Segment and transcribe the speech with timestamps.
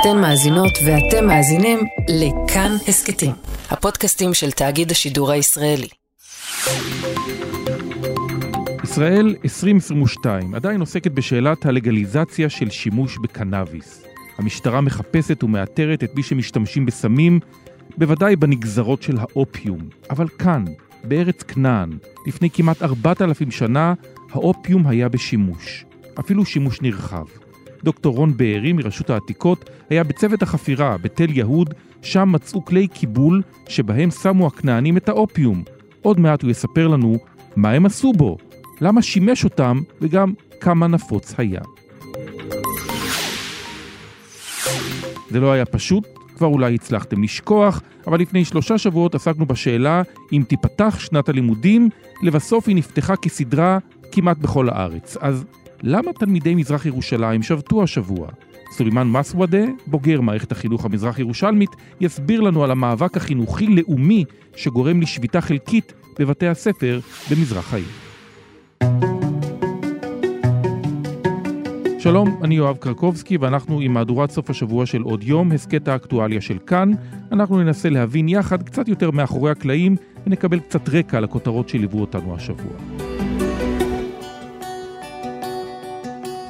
[0.00, 3.32] אתן מאזינות ואתם מאזינים לכאן הסכתים,
[3.70, 5.88] הפודקאסטים של תאגיד השידור הישראלי.
[8.84, 14.02] ישראל 2022 עדיין עוסקת בשאלת הלגליזציה של שימוש בקנאביס.
[14.38, 17.40] המשטרה מחפשת ומאתרת את מי שמשתמשים בסמים,
[17.96, 19.88] בוודאי בנגזרות של האופיום.
[20.10, 20.64] אבל כאן,
[21.04, 23.94] בארץ כנען, לפני כמעט 4,000 שנה,
[24.32, 25.84] האופיום היה בשימוש.
[26.20, 27.45] אפילו שימוש נרחב.
[27.86, 34.10] דוקטור רון בארי מרשות העתיקות היה בצוות החפירה בתל יהוד, שם מצאו כלי קיבול שבהם
[34.10, 35.62] שמו הכנענים את האופיום.
[36.02, 37.18] עוד מעט הוא יספר לנו
[37.56, 38.38] מה הם עשו בו,
[38.80, 41.60] למה שימש אותם וגם כמה נפוץ היה.
[45.30, 50.42] זה לא היה פשוט, כבר אולי הצלחתם לשכוח, אבל לפני שלושה שבועות עסקנו בשאלה אם
[50.48, 51.88] תיפתח שנת הלימודים,
[52.22, 53.78] לבסוף היא נפתחה כסדרה
[54.12, 55.16] כמעט בכל הארץ.
[55.20, 55.44] אז
[55.82, 58.28] למה תלמידי מזרח ירושלים שבתו השבוע?
[58.72, 64.24] סולימאן מסוודה, בוגר מערכת החינוך המזרח ירושלמית, יסביר לנו על המאבק החינוכי-לאומי
[64.56, 67.86] שגורם לשביתה חלקית בבתי הספר במזרח העיר.
[71.98, 76.58] שלום, אני יואב קרקובסקי ואנחנו עם מהדורת סוף השבוע של עוד יום, הסכת האקטואליה של
[76.66, 76.90] כאן.
[77.32, 82.72] אנחנו ננסה להבין יחד קצת יותר מאחורי הקלעים ונקבל קצת רקע לכותרות שליוו אותנו השבוע.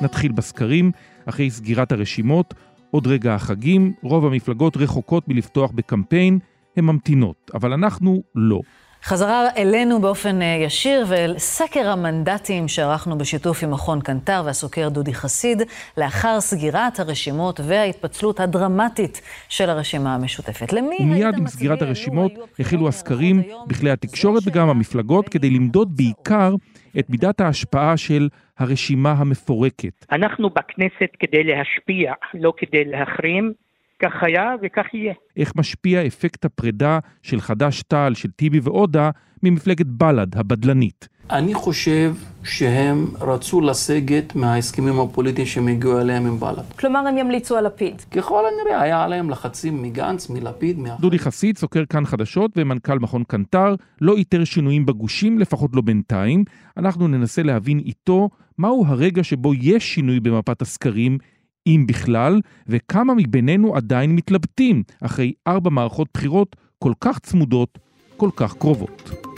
[0.00, 0.92] נתחיל בסקרים,
[1.26, 2.54] אחרי סגירת הרשימות,
[2.90, 6.38] עוד רגע החגים, רוב המפלגות רחוקות מלפתוח בקמפיין,
[6.76, 8.60] הן ממתינות, אבל אנחנו לא.
[9.04, 15.14] חזרה אלינו באופן אה, ישיר ואל סקר המנדטים שערכנו בשיתוף עם מכון קנטר והסוקר דודי
[15.14, 15.62] חסיד,
[15.96, 20.72] לאחר סגירת הרשימות וההתפצלות הדרמטית של הרשימה המשותפת.
[20.72, 26.54] למי מיד עם סגירת הרשימות החלו הסקרים בכלי התקשורת וגם המפלגות כדי למדוד בעיקר
[26.98, 30.06] את מידת ההשפעה של הרשימה המפורקת.
[30.12, 33.52] אנחנו בכנסת כדי להשפיע, לא כדי להחרים.
[34.02, 35.14] כך היה וכך יהיה.
[35.36, 39.10] איך משפיע אפקט הפרידה של חד"ש-תע"ל, של טיבי ועודה,
[39.42, 41.08] ממפלגת בל"ד, הבדלנית?
[41.30, 42.14] אני חושב
[42.44, 46.62] שהם רצו לסגת מההסכמים הפוליטיים שהם הגיעו אליהם עם בל"ד.
[46.78, 48.00] כלומר, הם ימליצו על לפיד.
[48.10, 51.00] ככל הנראה, היה עליהם לחצים מגנץ, מלפיד, מאחרים.
[51.00, 56.44] דודי חסיד, סוקר כאן חדשות ומנכ"ל מכון קנטר, לא איתר שינויים בגושים, לפחות לא בינתיים.
[56.76, 61.18] אנחנו ננסה להבין איתו מהו הרגע שבו יש שינוי במפת הסקרים,
[61.66, 67.78] אם בכלל, וכמה מבינינו עדיין מתלבטים אחרי ארבע מערכות בחירות כל כך צמודות,
[68.16, 69.35] כל כך קרובות.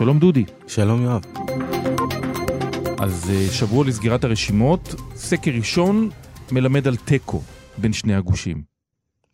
[0.00, 0.44] שלום דודי.
[0.66, 1.22] שלום יואב.
[2.98, 6.10] אז אה, שבוע לסגירת הרשימות, סקר ראשון
[6.52, 7.42] מלמד על תיקו
[7.78, 8.62] בין שני הגושים.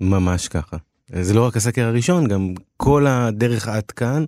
[0.01, 0.77] ממש ככה.
[1.09, 4.25] זה לא רק הסקר הראשון, גם כל הדרך עד כאן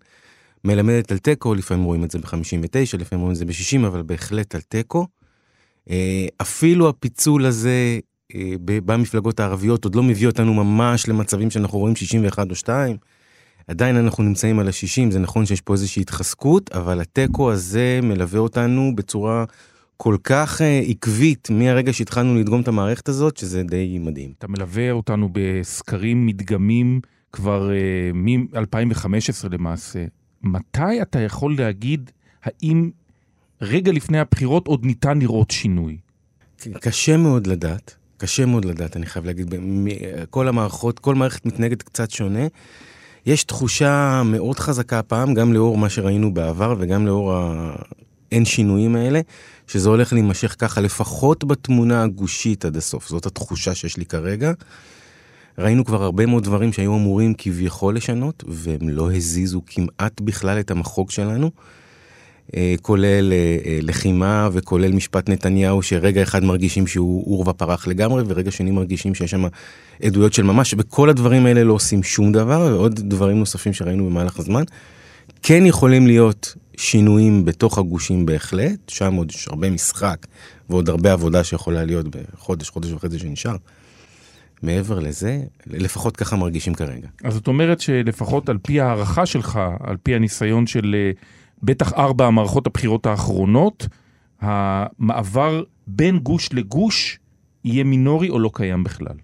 [0.65, 4.55] מלמדת על תיקו, לפעמים רואים את זה ב-59, לפעמים רואים את זה ב-60, אבל בהחלט
[4.55, 5.07] על תיקו.
[5.91, 7.99] אה, אפילו הפיצול הזה
[8.35, 12.97] אה, במפלגות הערביות עוד לא מביא אותנו ממש למצבים שאנחנו רואים 61 או 2.
[13.69, 18.41] עדיין אנחנו נמצאים על ה-60, זה נכון שיש פה איזושהי התחזקות, אבל התיקו הזה מלווה
[18.41, 19.45] אותנו בצורה
[19.97, 24.33] כל כך אה, עקבית מהרגע שהתחלנו לדגום את המערכת הזאת, שזה די מדהים.
[24.39, 27.01] אתה מלווה אותנו בסקרים מדגמים
[27.33, 27.71] כבר
[28.15, 30.05] מ-2015 למעשה.
[30.43, 32.11] מתי אתה יכול להגיד
[32.45, 32.91] האם
[33.61, 35.99] רגע לפני הבחירות עוד ניתן לראות שינוי?
[36.81, 39.55] קשה מאוד לדעת, קשה מאוד לדעת, אני חייב להגיד,
[40.31, 42.47] כל המערכות, כל מערכת מתנהגת קצת שונה.
[43.29, 49.21] יש תחושה מאוד חזקה הפעם, גם לאור מה שראינו בעבר וגם לאור האין שינויים האלה,
[49.67, 53.09] שזה הולך להימשך ככה, לפחות בתמונה הגושית עד הסוף.
[53.09, 54.53] זאת התחושה שיש לי כרגע.
[55.59, 60.71] ראינו כבר הרבה מאוד דברים שהיו אמורים כביכול לשנות, והם לא הזיזו כמעט בכלל את
[60.71, 61.51] המחוג שלנו.
[62.57, 68.23] אה, כולל אה, אה, לחימה וכולל משפט נתניהו שרגע אחד מרגישים שהוא עורבא פרח לגמרי
[68.27, 69.45] ורגע שני מרגישים שיש שם
[70.03, 74.39] עדויות של ממש וכל הדברים האלה לא עושים שום דבר ועוד דברים נוספים שראינו במהלך
[74.39, 74.63] הזמן.
[75.43, 80.27] כן יכולים להיות שינויים בתוך הגושים בהחלט, שם עוד יש הרבה משחק
[80.71, 83.57] ועוד הרבה עבודה שיכולה להיות בחודש, חודש וחצי שנשאר.
[84.63, 87.09] מעבר לזה, לפחות ככה מרגישים כרגע.
[87.25, 90.95] אז זאת אומרת שלפחות על פי הערכה שלך, על פי הניסיון של
[91.63, 93.87] בטח ארבע המערכות הבחירות האחרונות,
[94.41, 97.19] המעבר בין גוש לגוש
[97.65, 99.17] יהיה מינורי או לא קיים בכלל?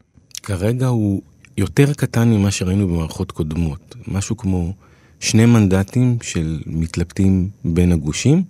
[0.42, 1.22] כרגע הוא
[1.58, 3.96] יותר קטן ממה שראינו במערכות קודמות.
[4.08, 4.72] משהו כמו
[5.20, 8.42] שני מנדטים של מתלבטים בין הגושים,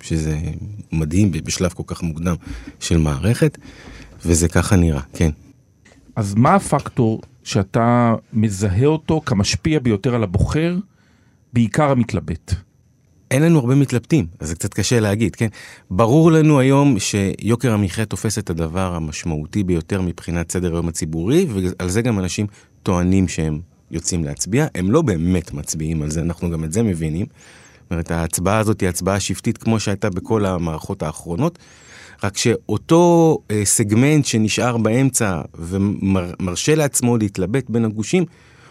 [0.00, 0.38] שזה
[0.92, 2.34] מדהים בשלב כל כך מוקדם
[2.80, 3.58] של מערכת,
[4.24, 5.30] וזה ככה נראה, כן.
[6.16, 10.76] אז מה הפקטור שאתה מזהה אותו כמשפיע ביותר על הבוחר,
[11.52, 12.54] בעיקר המתלבט?
[13.30, 15.48] אין לנו הרבה מתלבטים, אז זה קצת קשה להגיד, כן?
[15.90, 21.88] ברור לנו היום שיוקר המחיה תופס את הדבר המשמעותי ביותר מבחינת סדר היום הציבורי, ועל
[21.88, 22.46] זה גם אנשים
[22.82, 23.60] טוענים שהם
[23.90, 24.66] יוצאים להצביע.
[24.74, 27.26] הם לא באמת מצביעים על זה, אנחנו גם את זה מבינים.
[27.82, 31.58] זאת אומרת, ההצבעה הזאת היא הצבעה שבטית כמו שהייתה בכל המערכות האחרונות,
[32.22, 38.24] רק שאותו אה, סגמנט שנשאר באמצע ומרשה לעצמו להתלבט בין הגושים,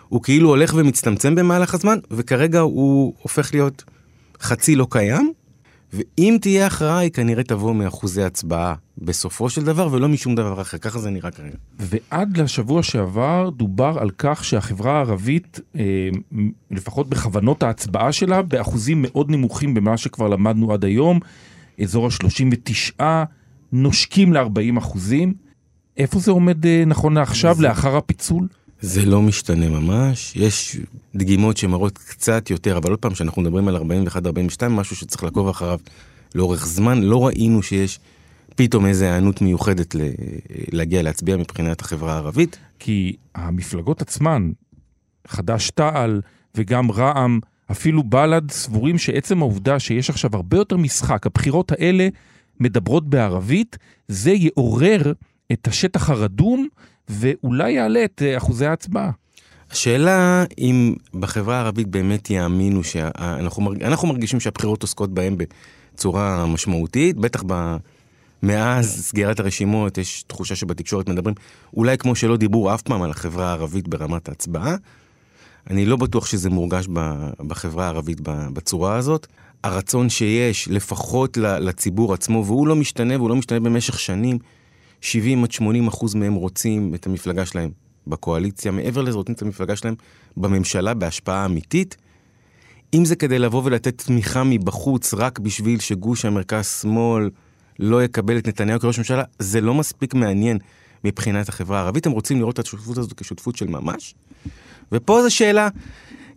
[0.10, 3.84] הוא כאילו הולך ומצטמצם במהלך הזמן, וכרגע הוא הופך להיות
[4.42, 5.34] חצי לא קיים,
[5.94, 10.78] ואם תהיה הכרעה, היא כנראה תבוא מאחוזי הצבעה בסופו של דבר, ולא משום דבר אחר.
[10.78, 11.56] ככה זה נראה כרגע.
[11.80, 16.10] ועד לשבוע שעבר דובר על כך שהחברה הערבית, אה,
[16.72, 21.20] לפחות בכוונות ההצבעה שלה, באחוזים מאוד נמוכים במה שכבר למדנו עד היום,
[21.82, 23.02] אזור ה-39,
[23.72, 25.34] נושקים ל-40 אחוזים.
[25.98, 27.64] איפה זה עומד אה, נכון לעכשיו, זה...
[27.64, 28.48] לאחר הפיצול?
[28.82, 30.78] זה לא משתנה ממש, יש
[31.16, 33.80] דגימות שמראות קצת יותר, אבל עוד פעם, כשאנחנו מדברים על 41-42,
[34.70, 35.80] משהו שצריך לעקוב אחריו
[36.36, 38.00] לאורך זמן, לא ראינו שיש
[38.56, 39.96] פתאום איזו היענות מיוחדת
[40.72, 42.58] להגיע להצביע מבחינת החברה הערבית.
[42.80, 44.52] כי המפלגות עצמן,
[45.28, 46.22] חד"ש-תע"ל
[46.56, 47.40] וגם רע"מ,
[47.72, 52.08] אפילו בל"ד, סבורים שעצם העובדה שיש עכשיו הרבה יותר משחק, הבחירות האלה
[52.60, 53.78] מדברות בערבית,
[54.08, 55.14] זה יעורר
[55.52, 56.68] את השטח הרדום
[57.10, 59.12] ואולי יעלה את אה, אחוזי ההצבעה.
[59.72, 63.74] השאלה אם בחברה הערבית באמת יאמינו שאנחנו.
[63.82, 65.36] אנחנו מרגישים שהבחירות עוסקות בהם
[65.94, 67.78] בצורה משמעותית, בטח ב...
[68.44, 71.36] מאז סגירת הרשימות יש תחושה שבתקשורת מדברים,
[71.74, 74.76] אולי כמו שלא דיברו אף פעם על החברה הערבית ברמת ההצבעה.
[75.70, 76.88] אני לא בטוח שזה מורגש
[77.48, 79.28] בחברה הערבית בצורה הזאת.
[79.64, 84.38] הרצון שיש, לפחות לציבור עצמו, והוא לא משתנה, והוא לא משתנה במשך שנים,
[85.02, 87.70] 70 עד 80 אחוז מהם רוצים את המפלגה שלהם
[88.08, 89.96] בקואליציה, מעבר לזה רוצים את המפלגה שלהם
[90.38, 91.98] בממשלה בהשפעה אמיתית.
[92.94, 97.30] אם זה כדי לבוא ולתת תמיכה מבחוץ רק בשביל שגוש המרכז-שמאל
[97.80, 100.58] לא יקבל את נתניהו כראש ממשלה, זה לא מספיק מעניין
[101.04, 102.06] מבחינת החברה הערבית.
[102.06, 104.16] הם רוצים לראות את השותפות הזאת כשותפות של ממש.
[104.92, 105.70] ופה זו שאלה,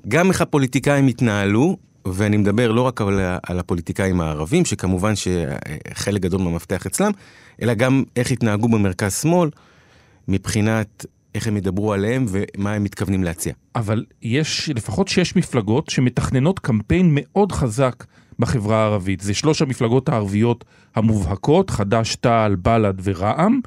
[0.09, 3.01] גם איך הפוליטיקאים התנהלו, ואני מדבר לא רק
[3.43, 7.11] על, הפוליטיקאים הערבים, שכמובן שחלק גדול מהמפתח אצלם,
[7.63, 9.51] אלא גם איך התנהגו במרכז-שמאל,
[10.29, 13.53] מבחינת איך הם ידברו עליהם ומה הם מתכוונים להציע.
[13.75, 18.05] אבל יש לפחות שש מפלגות שמתכננות קמפיין מאוד חזק
[18.39, 19.21] בחברה הערבית.
[19.21, 20.65] זה שלוש המפלגות הערביות
[20.95, 23.61] המובהקות, חד"ש, תע"ל, בל"ד ורע"מ.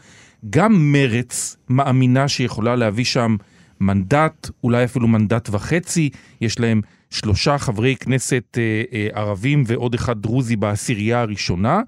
[0.49, 3.35] גם מרץ מאמינה שיכולה להביא שם
[3.79, 6.09] מנדט, אולי אפילו מנדט וחצי.
[6.41, 11.81] יש להם שלושה חברי כנסת אה, אה, ערבים ועוד אחד דרוזי בעשירייה הראשונה.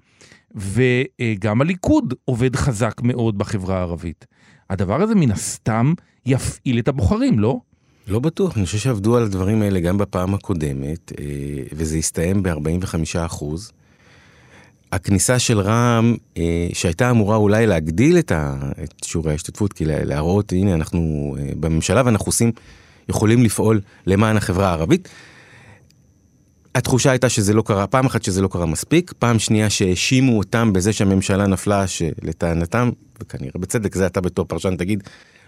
[0.56, 4.26] וגם הליכוד עובד חזק מאוד בחברה הערבית.
[4.70, 5.94] הדבר הזה מן הסתם
[6.26, 7.60] יפעיל את הבוחרים, לא?
[8.08, 11.26] לא בטוח, אני חושב שעבדו על הדברים האלה גם בפעם הקודמת, אה,
[11.74, 13.72] וזה הסתיים ב-45 אחוז.
[14.92, 18.32] הכניסה של רע"מ, אה, שהייתה אמורה אולי להגדיל את,
[19.06, 22.52] שיעורי ההשתתפות, כי להראות, הנה, אנחנו אה, בממשלה ואנחנו עושים,
[23.10, 25.10] יכולים לפעול למען החברה הערבית.
[26.76, 30.74] התחושה הייתה שזה לא קרה, פעם אחת שזה לא קרה מספיק, פעם שנייה שהאשימו אותם
[30.74, 32.90] בזה שהממשלה נפלה, שלטענתם,
[33.22, 35.04] וכנראה בצדק, זה אתה בתור פרשן תגיד,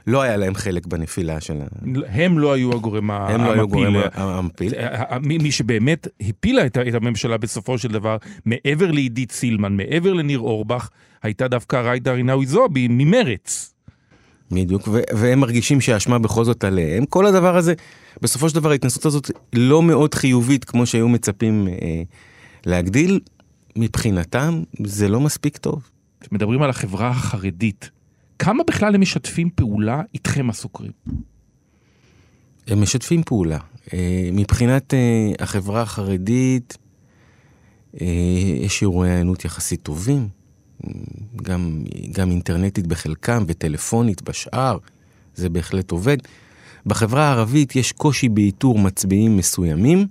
[0.07, 1.65] לא היה להם חלק בנפילה של ה...
[2.09, 3.35] הם לא היו הגורם המפיל.
[3.35, 4.73] הם לא היו הגורם המפיל.
[5.21, 10.89] מי שבאמת הפילה את הממשלה בסופו של דבר, מעבר לעידית סילמן, מעבר לניר אורבך,
[11.23, 13.66] הייתה דווקא ריידה רינאוי זועבי ממרץ.
[14.51, 17.05] בדיוק, והם מרגישים שהאשמה בכל זאת עליהם.
[17.05, 17.73] כל הדבר הזה...
[18.21, 22.01] בסופו של דבר ההתנסות הזאת לא מאוד חיובית כמו שהיו מצפים אה,
[22.65, 23.19] להגדיל,
[23.75, 25.89] מבחינתם זה לא מספיק טוב.
[26.31, 27.89] מדברים על החברה החרדית,
[28.39, 30.91] כמה בכלל הם משתפים פעולה איתכם הסוקרים?
[32.67, 33.57] הם משתפים פעולה.
[33.93, 36.77] אה, מבחינת אה, החברה החרדית,
[38.01, 38.05] אה,
[38.61, 40.27] יש שיעורי הענות יחסית טובים,
[41.43, 44.77] גם, גם אינטרנטית בחלקם וטלפונית בשאר,
[45.35, 46.17] זה בהחלט עובד.
[46.85, 50.07] בחברה הערבית יש קושי באיתור מצביעים מסוימים.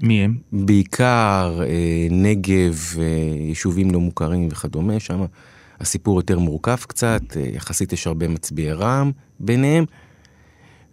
[0.00, 0.36] מי הם?
[0.52, 3.04] בעיקר אה, נגב, אה,
[3.48, 5.24] יישובים לא מוכרים וכדומה, שם
[5.80, 9.84] הסיפור יותר מורכב קצת, אה, יחסית יש הרבה מצביעי רע"מ ביניהם,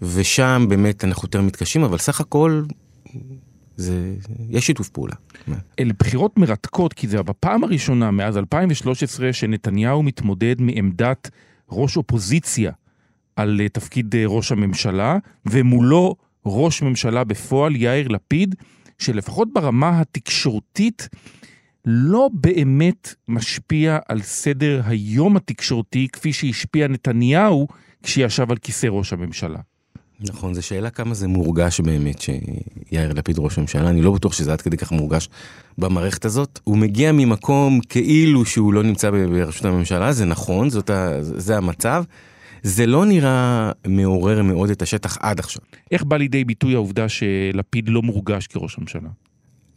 [0.02, 2.64] ושם באמת אנחנו יותר מתקשים, אבל סך הכל
[3.78, 4.16] זה,
[4.50, 5.16] יש שיתוף פעולה.
[5.80, 11.30] אלה בחירות מרתקות, כי זה בפעם הראשונה מאז 2013 שנתניהו מתמודד מעמדת
[11.70, 12.72] ראש אופוזיציה.
[13.38, 16.16] על אה, תפקיד אה, ראש הממשלה, ומולו
[16.46, 18.56] ראש ממשלה בפועל, יאיר לפיד,
[18.98, 21.10] שלפחות ברמה התקשורתית
[21.86, 27.68] לא באמת משפיע על סדר היום התקשורתי כפי שהשפיע נתניהו
[28.04, 29.60] כשישב על כיסא ראש הממשלה.
[30.20, 34.54] נכון, זו שאלה כמה זה מורגש באמת שיאיר לפיד ראש הממשלה, אני לא בטוח שזה
[34.54, 35.30] עד כדי כך מורגש
[35.78, 36.60] במערכת הזאת.
[36.64, 42.04] הוא מגיע ממקום כאילו שהוא לא נמצא בראשות הממשלה, זה נכון, זאת ה, זה המצב.
[42.64, 45.62] זה לא נראה מעורר מאוד את השטח עד עכשיו.
[45.92, 49.10] איך בא לידי ביטוי העובדה שלפיד לא מורגש כראש ממשלה?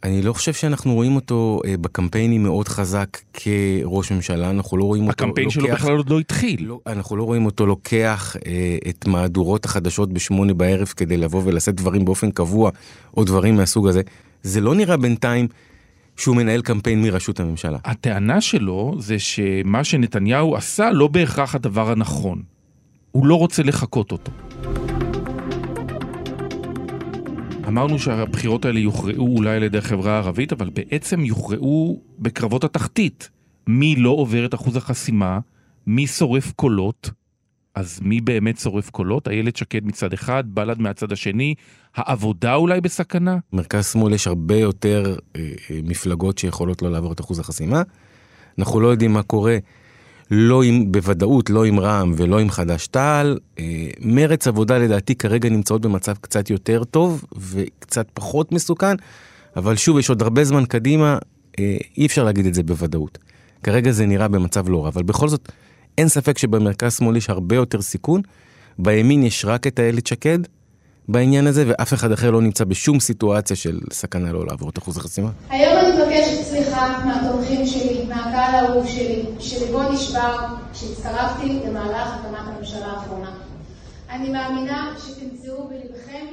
[0.03, 5.07] אני לא חושב שאנחנו רואים אותו אה, בקמפיינים מאוד חזק כראש ממשלה, אנחנו לא רואים
[5.07, 6.65] אותו הקמפיין שלו בכלל עוד לא התחיל.
[6.65, 11.75] לא, אנחנו לא רואים אותו לוקח אה, את מהדורות החדשות בשמונה בערב כדי לבוא ולשאת
[11.75, 12.71] דברים באופן קבוע,
[13.17, 14.01] או דברים מהסוג הזה.
[14.43, 15.47] זה לא נראה בינתיים
[16.17, 17.77] שהוא מנהל קמפיין מראשות הממשלה.
[17.85, 22.41] הטענה שלו זה שמה שנתניהו עשה לא בהכרח הדבר הנכון.
[23.11, 24.31] הוא לא רוצה לחקות אותו.
[27.71, 33.29] אמרנו שהבחירות האלה יוכרעו אולי על ידי החברה הערבית, אבל בעצם יוכרעו בקרבות התחתית.
[33.67, 35.39] מי לא עובר את אחוז החסימה,
[35.87, 37.11] מי שורף קולות,
[37.75, 39.27] אז מי באמת שורף קולות?
[39.27, 41.55] איילת שקד מצד אחד, בל"ד מהצד השני,
[41.95, 43.37] העבודה אולי בסכנה?
[43.53, 47.81] מרכז שמאל יש הרבה יותר אה, אה, מפלגות שיכולות לא לעבור את אחוז החסימה.
[48.59, 49.57] אנחנו לא יודעים מה קורה
[50.31, 53.37] לא עם, בוודאות לא עם רע"מ ולא עם חד"ש-תע"ל.
[53.59, 58.95] אה, מרץ עבודה לדעתי כרגע נמצאות במצב קצת יותר טוב וקצת פחות מסוכן,
[59.55, 61.17] אבל שוב, יש עוד הרבה זמן קדימה,
[61.59, 63.17] אה, אי אפשר להגיד את זה בוודאות.
[63.63, 65.51] כרגע זה נראה במצב לא רע, אבל בכל זאת,
[65.97, 68.21] אין ספק שבמרכז שמאל יש הרבה יותר סיכון.
[68.79, 70.39] בימין יש רק את איילת שקד,
[71.07, 74.97] בעניין הזה, ואף אחד אחר לא נמצא בשום סיטואציה של סכנה לא לעבור את אחוז
[74.97, 75.29] החסימה.
[75.49, 80.37] היום אני מבקשת סליחה מהתומכים שלי, מהקהל האהוב שלי, שליבו נשבר,
[80.73, 83.31] שהצטרפתי למהלך הקמת הממשלה האחרונה.
[84.09, 86.25] אני מאמינה שתמצאו בלבכם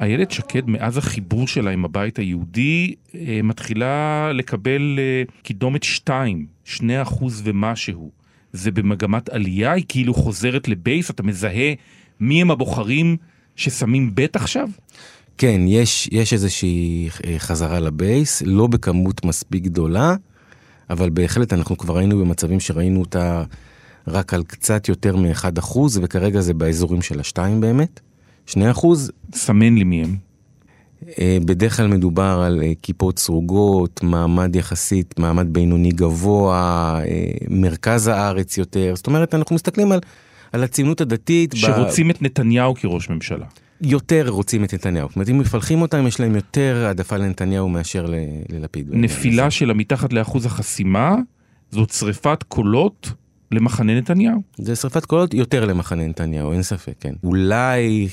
[0.00, 7.00] איילת שקד, מאז החיבור שלה עם הבית היהודי, אה, מתחילה לקבל אה, קידומת 2, 2
[7.00, 8.10] אחוז ומשהו.
[8.52, 11.72] זה במגמת עלייה, היא כאילו חוזרת לבייס, אתה מזהה
[12.20, 13.16] מי הם הבוחרים
[13.56, 14.68] ששמים בית עכשיו?
[15.38, 20.14] כן, יש, יש איזושהי אה, חזרה לבייס, לא בכמות מספיק גדולה,
[20.90, 23.44] אבל בהחלט אנחנו כבר היינו במצבים שראינו אותה
[24.08, 28.00] רק על קצת יותר מ-1%, וכרגע זה באזורים של ה-2 באמת.
[28.48, 28.56] 2%.
[29.34, 30.16] סמן לי מי הם.
[31.18, 37.00] אה, בדרך כלל מדובר על אה, כיפות סרוגות, מעמד יחסית, מעמד בינוני גבוה,
[37.48, 38.92] מרכז הארץ יותר.
[38.96, 40.00] זאת אומרת, אנחנו מסתכלים על
[40.56, 41.54] על הציונות הדתית.
[41.56, 42.10] שרוצים ב...
[42.10, 43.46] את נתניהו כראש ממשלה.
[43.80, 45.08] יותר רוצים את נתניהו.
[45.08, 48.14] זאת אומרת, אם מפלחים אותם, יש להם יותר העדפה לנתניהו מאשר ל...
[48.52, 48.88] ללפיד.
[48.90, 51.16] נפילה שלה מתחת לאחוז החסימה,
[51.70, 53.12] זאת שריפת קולות
[53.52, 54.42] למחנה נתניהו.
[54.58, 57.14] זה שריפת קולות יותר למחנה נתניהו, אין ספק, כן.
[57.24, 58.08] אולי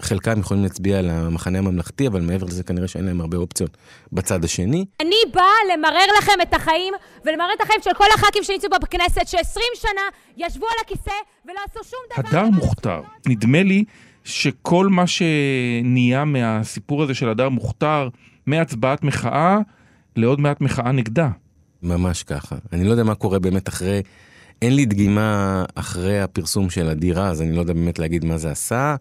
[0.00, 3.76] חלקם יכולים להצביע למחנה הממלכתי, אבל מעבר לזה כנראה שאין להם הרבה אופציות
[4.12, 4.84] בצד השני.
[5.00, 9.60] אני באה למרר לכם את החיים, ולמרר את החיים של כל הח"כים שנמצאו בכנסת, ש-20
[9.74, 10.00] שנה
[10.36, 11.10] ישבו על הכיסא
[11.44, 12.38] ולא עשו שום דבר.
[12.38, 13.00] הדר מוכתר.
[13.26, 13.84] נדמה לי
[14.24, 18.08] שכל מה שנהיה מהסיפור הזה של הדר מוכתר,
[18.46, 19.58] מהצבעת מחאה
[20.16, 21.28] לעוד מעט מחאה נגדה.
[21.82, 22.56] ממש ככה.
[22.72, 24.02] אני לא יודע מה קורה באמת אחרי...
[24.62, 28.50] אין לי דגימה אחרי הפרסום של הדירה, אז אני לא יודע באמת להגיד מה זה
[28.50, 28.96] עשה.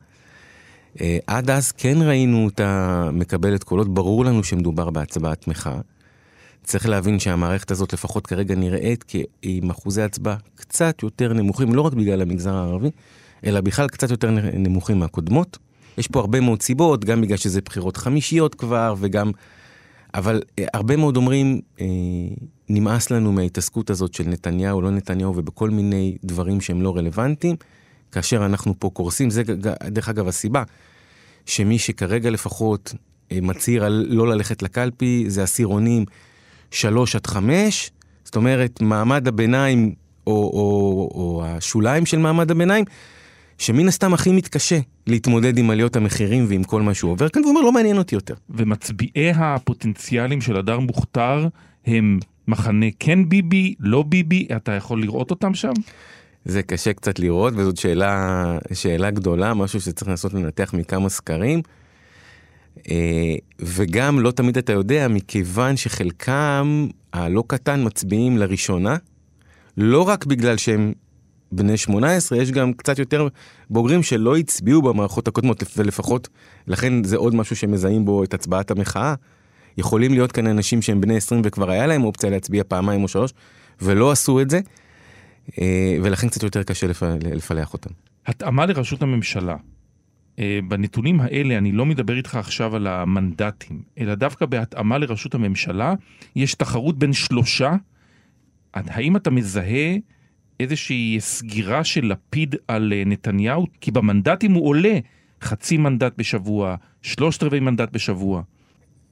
[1.02, 5.80] אה, עד אז כן ראינו אותה מקבלת קולות, ברור לנו שמדובר בהצבעת מחאה.
[6.64, 9.06] צריך להבין שהמערכת הזאת לפחות כרגע נראית
[9.42, 12.90] עם אחוזי הצבעה קצת יותר נמוכים, לא רק בגלל המגזר הערבי,
[13.46, 15.58] אלא בכלל קצת יותר נמוכים מהקודמות.
[15.98, 19.32] יש פה הרבה מאוד סיבות, גם בגלל שזה בחירות חמישיות כבר, וגם...
[20.14, 21.86] אבל אה, הרבה מאוד אומרים, אה,
[22.70, 27.56] נמאס לנו מההתעסקות הזאת של נתניהו, לא נתניהו, ובכל מיני דברים שהם לא רלוונטיים.
[28.16, 29.44] כאשר אנחנו פה קורסים, זה
[29.92, 30.64] דרך אגב הסיבה
[31.46, 32.94] שמי שכרגע לפחות
[33.32, 36.06] אה, מצהיר על לא ללכת לקלפי זה עשירונים
[36.72, 37.92] 3 עד 5,
[38.24, 39.94] זאת אומרת מעמד הביניים
[40.28, 42.86] או, או, או השוליים של מעמד הביניים,
[43.58, 47.52] שמן הסתם הכי מתקשה להתמודד עם עליות המחירים ועם כל מה שהוא עובר כאן, והוא
[47.52, 48.34] אומר לא מעניין אותי יותר.
[48.50, 51.48] ומצביעי הפוטנציאלים של הדר מוכתר
[51.86, 55.74] הם מחנה כן ביבי, לא ביבי, אתה יכול לראות אותם שם?
[56.46, 61.62] זה קשה קצת לראות, וזאת שאלה, שאלה גדולה, משהו שצריך לנסות לנתח מכמה סקרים.
[62.90, 68.96] אה, וגם לא תמיד אתה יודע, מכיוון שחלקם הלא קטן מצביעים לראשונה,
[69.78, 70.94] לא רק בגלל שהם
[71.52, 73.28] בני 18, יש גם קצת יותר
[73.70, 76.30] בוגרים שלא הצביעו במערכות הקודמות, ולפחות,
[76.68, 79.14] לכן זה עוד משהו שמזהים בו את הצבעת המחאה.
[79.78, 83.34] יכולים להיות כאן אנשים שהם בני 20 וכבר היה להם אופציה להצביע פעמיים או שלוש,
[83.82, 84.60] ולא עשו את זה.
[85.62, 86.88] אה, ולכן קצת יותר קשה
[87.34, 87.90] לפלח אותם.
[88.26, 89.56] התאמה לראשות הממשלה.
[90.40, 95.94] אה, בנתונים האלה אני לא מדבר איתך עכשיו על המנדטים, אלא דווקא בהתאמה לראשות הממשלה,
[96.36, 97.74] יש תחרות בין שלושה.
[98.74, 99.96] האם אתה מזהה
[100.60, 103.68] איזושהי סגירה של לפיד על אה, נתניהו?
[103.82, 105.00] כי במנדטים הוא עולה,
[105.42, 108.42] חצי מנדט בשבוע, שלושת רבעי מנדט בשבוע?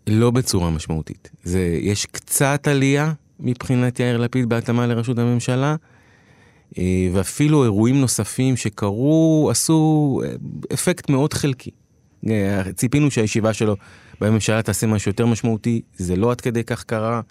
[0.07, 1.31] לא בצורה משמעותית.
[1.43, 5.75] זה, יש קצת עלייה מבחינת יאיר לפיד בהתאמה לראשות הממשלה,
[7.13, 10.33] ואפילו אירועים נוספים שקרו עשו אה,
[10.73, 11.71] אפקט מאוד חלקי.
[12.29, 13.75] אה, ציפינו שהישיבה שלו
[14.21, 17.21] בממשלה תעשה משהו יותר משמעותי, זה לא עד כדי כך קרה.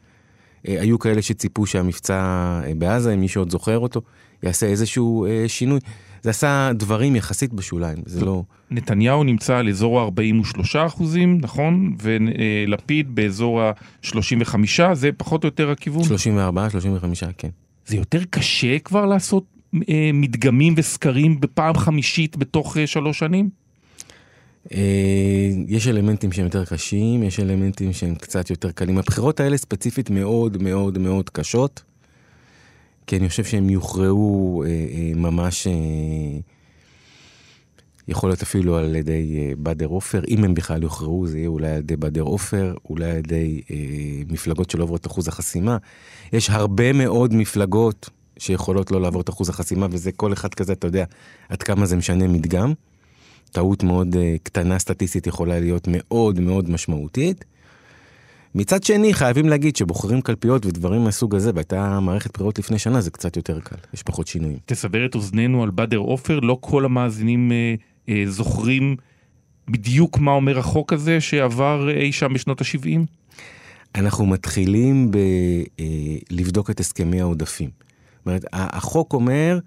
[0.64, 4.02] היו כאלה שציפו שהמבצע בעזה, אם מי שעוד זוכר אותו,
[4.42, 5.80] יעשה איזשהו שינוי.
[6.22, 8.42] זה עשה דברים יחסית בשוליים, זה לא...
[8.70, 11.96] נתניהו נמצא על אזור ה-43 אחוזים, נכון?
[12.02, 14.54] ולפיד באזור ה-35,
[14.92, 16.04] זה פחות או יותר הכיוון?
[16.04, 17.48] 34, 35, כן.
[17.92, 19.44] זה יותר קשה כבר לעשות
[19.88, 23.50] אה, מדגמים וסקרים בפעם חמישית בתוך אה, שלוש שנים?
[24.72, 28.98] אה, יש אלמנטים שהם יותר קשים, יש אלמנטים שהם קצת יותר קלים.
[28.98, 31.82] הבחירות האלה ספציפית מאוד מאוד מאוד קשות.
[33.06, 35.72] כי אני חושב שהם יוכרעו אה, אה, ממש, אה,
[38.08, 41.70] יכול להיות אפילו על ידי אה, באדר עופר, אם הם בכלל יוכרעו, זה יהיה אולי
[41.70, 43.76] על ידי באדר עופר, אולי על ידי אה,
[44.28, 45.76] מפלגות שלא עוברות אחוז החסימה.
[46.32, 50.86] יש הרבה מאוד מפלגות שיכולות לא לעבור את אחוז החסימה, וזה כל אחד כזה, אתה
[50.86, 51.04] יודע,
[51.48, 52.72] עד כמה זה משנה מדגם.
[53.52, 57.44] טעות מאוד אה, קטנה סטטיסטית יכולה להיות מאוד מאוד משמעותית.
[58.54, 63.10] מצד שני, חייבים להגיד שבוחרים קלפיות ודברים מהסוג הזה, והייתה מערכת בחירות לפני שנה, זה
[63.10, 64.58] קצת יותר קל, יש פחות שינויים.
[64.66, 67.74] תסבר את אוזנינו על באדר עופר, לא כל המאזינים אה,
[68.26, 68.96] זוכרים
[69.68, 73.00] בדיוק מה אומר החוק הזה שעבר אה, אי שם בשנות ה-70?
[73.94, 75.16] אנחנו מתחילים ב,
[75.80, 75.84] אה,
[76.30, 77.70] לבדוק את הסכמי העודפים.
[78.18, 79.58] זאת אומרת, החוק אומר,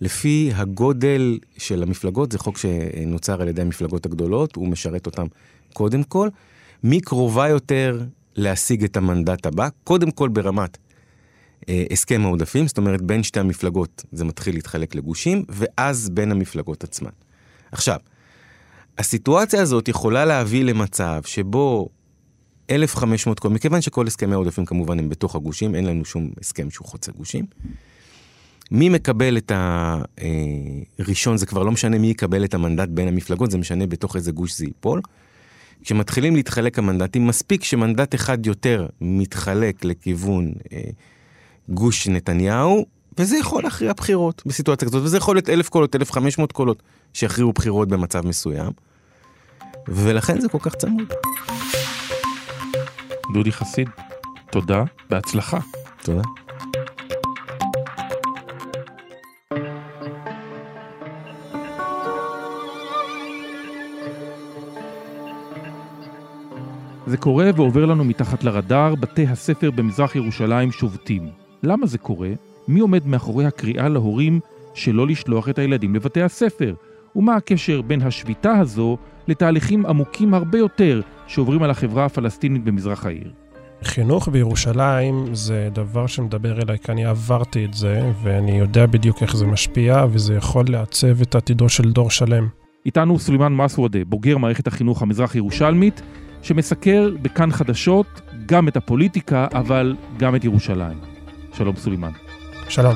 [0.00, 5.26] לפי הגודל של המפלגות, זה חוק שנוצר על ידי המפלגות הגדולות, הוא משרת אותם
[5.72, 6.28] קודם כל.
[6.82, 8.00] מי קרובה יותר
[8.36, 10.78] להשיג את המנדט הבא, קודם כל ברמת
[11.68, 16.84] אה, הסכם העודפים, זאת אומרת בין שתי המפלגות זה מתחיל להתחלק לגושים, ואז בין המפלגות
[16.84, 17.10] עצמן.
[17.74, 17.98] עכשיו,
[18.98, 21.88] הסיטואציה הזאת יכולה להביא למצב שבו
[22.70, 26.86] 1,500 קולות, מכיוון שכל הסכמי העודפים כמובן הם בתוך הגושים, אין לנו שום הסכם שהוא
[26.86, 27.46] חוצה גושים.
[28.70, 29.52] מי מקבל את
[30.98, 34.16] הראשון, אה, זה כבר לא משנה מי יקבל את המנדט בין המפלגות, זה משנה בתוך
[34.16, 35.00] איזה גוש זה ייפול.
[35.82, 40.80] כשמתחילים להתחלק המנדטים, מספיק שמנדט אחד יותר מתחלק לכיוון אה,
[41.68, 42.86] גוש נתניהו,
[43.18, 46.82] וזה יכול להכריע בחירות בסיטואציה כזאת, וזה יכול להיות אלף קולות, אלף חמש מאות קולות
[47.12, 48.70] שיכריעו בחירות במצב מסוים,
[49.88, 51.12] ולכן זה כל כך צמוד.
[53.32, 53.88] דודי חסיד,
[54.50, 55.58] תודה, בהצלחה.
[56.02, 56.22] תודה.
[67.06, 71.30] זה קורה ועובר לנו מתחת לרדאר, בתי הספר במזרח ירושלים שובתים.
[71.62, 72.30] למה זה קורה?
[72.68, 74.40] מי עומד מאחורי הקריאה להורים
[74.74, 76.74] שלא לשלוח את הילדים לבתי הספר?
[77.16, 78.96] ומה הקשר בין השביתה הזו
[79.28, 83.32] לתהליכים עמוקים הרבה יותר שעוברים על החברה הפלסטינית במזרח העיר?
[83.82, 89.36] חינוך בירושלים זה דבר שמדבר אליי, כי אני עברתי את זה, ואני יודע בדיוק איך
[89.36, 92.48] זה משפיע, וזה יכול לעצב את עתידו של דור שלם.
[92.86, 96.02] איתנו סולימאן מסוודה, בוגר מערכת החינוך המזרח ירושלמית,
[96.42, 100.98] שמסקר בכאן חדשות גם את הפוליטיקה, אבל גם את ירושלים.
[101.52, 102.23] שלום סולימאן.
[102.68, 102.94] שלום.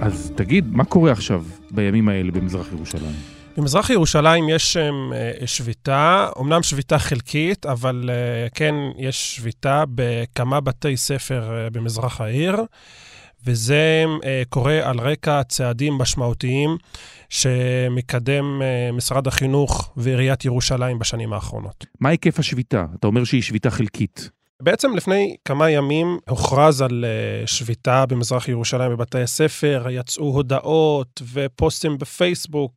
[0.00, 3.12] אז תגיד, מה קורה עכשיו בימים האלה במזרח ירושלים?
[3.56, 10.60] במזרח ירושלים יש שם uh, שביתה, אמנם שביתה חלקית, אבל uh, כן, יש שביתה בכמה
[10.60, 12.56] בתי ספר uh, במזרח העיר.
[13.46, 16.76] וזה אה, קורה על רקע צעדים משמעותיים
[17.28, 21.86] שמקדם אה, משרד החינוך ועיריית ירושלים בשנים האחרונות.
[22.00, 22.86] מה היקף השביתה?
[22.98, 24.30] אתה אומר שהיא שביתה חלקית.
[24.62, 31.98] בעצם לפני כמה ימים הוכרז על uh, שביתה במזרח ירושלים בבתי הספר, יצאו הודעות ופוסטים
[31.98, 32.72] בפייסבוק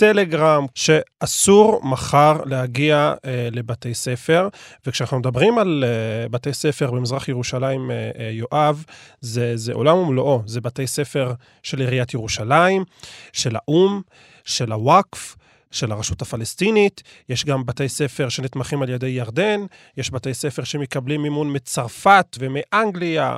[0.00, 4.48] טלגרם, שאסור מחר להגיע אה, לבתי ספר.
[4.86, 8.84] וכשאנחנו מדברים על אה, בתי ספר במזרח ירושלים, אה, אה, יואב,
[9.20, 10.42] זה, זה עולם ומלואו.
[10.46, 11.32] זה בתי ספר
[11.62, 12.84] של עיריית ירושלים,
[13.32, 14.02] של האו"ם,
[14.44, 15.36] של הוואקף.
[15.70, 19.60] של הרשות הפלסטינית, יש גם בתי ספר שנתמכים על ידי ירדן,
[19.96, 23.36] יש בתי ספר שמקבלים מימון מצרפת ומאנגליה,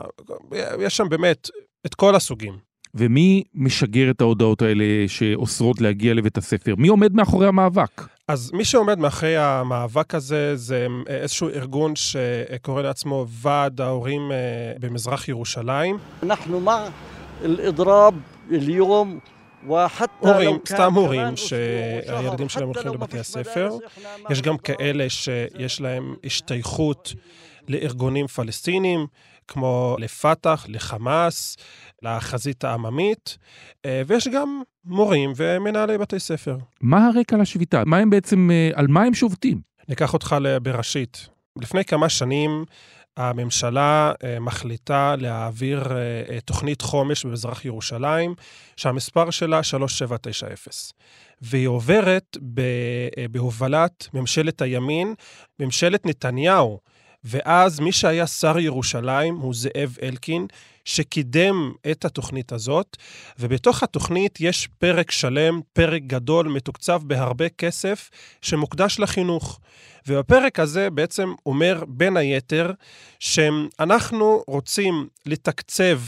[0.81, 1.51] יש שם באמת
[1.87, 2.70] את כל הסוגים.
[2.95, 6.75] ומי משגר את ההודעות האלה שאוסרות להגיע לבית הספר?
[6.79, 8.09] מי עומד מאחורי המאבק?
[8.29, 14.37] אז מי שעומד מאחורי המאבק הזה זה איזשהו ארגון שקורא לעצמו ועד ההורים אה,
[14.81, 15.99] במזרח ירושלים.
[16.23, 16.89] אנחנו מה
[17.45, 18.15] אל-אדראב
[18.53, 19.19] אל-יום
[20.19, 23.71] הורים, סתם הורים שהילדים שלהם הולכים לבתי הספר.
[24.31, 27.15] יש גם כאלה שיש להם השתייכות
[27.69, 29.07] לארגונים פלסטינים,
[29.49, 31.57] כמו לפת"ח, לחמאס,
[32.03, 33.39] לחזית העממית,
[33.87, 36.57] אה, ויש גם מורים ומנהלי בתי ספר.
[36.81, 37.83] מה הרקע לשביתה?
[37.87, 39.61] מה הם בעצם, אה, על מה הם שובתים?
[39.89, 41.29] ניקח אותך בראשית.
[41.61, 42.65] לפני כמה שנים
[43.17, 45.85] הממשלה אה, מחליטה להעביר
[46.45, 48.35] תוכנית חומש במזרח ירושלים,
[48.77, 51.01] שהמספר שלה 3790.
[51.43, 52.37] והיא עוברת
[53.31, 55.15] בהובלת ממשלת הימין,
[55.61, 56.79] ממשלת נתניהו.
[57.25, 60.47] ואז מי שהיה שר ירושלים הוא זאב אלקין,
[60.85, 62.97] שקידם את התוכנית הזאת,
[63.39, 68.11] ובתוך התוכנית יש פרק שלם, פרק גדול, מתוקצב בהרבה כסף,
[68.43, 69.61] שמוקדש לחינוך.
[70.09, 72.73] ובפרק הזה בעצם אומר, בין היתר,
[73.19, 75.99] שאנחנו רוצים לתקצב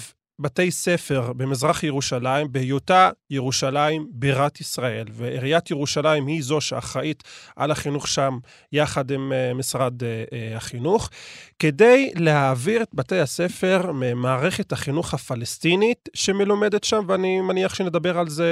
[0.43, 7.23] בתי ספר במזרח ירושלים, בהיותה ירושלים בירת ישראל, ועיריית ירושלים היא זו שאחראית
[7.57, 8.39] על החינוך שם,
[8.73, 11.11] יחד עם uh, משרד uh, uh, החינוך,
[11.59, 18.47] כדי להעביר את בתי הספר ממערכת החינוך הפלסטינית שמלומדת שם, ואני מניח שנדבר על זה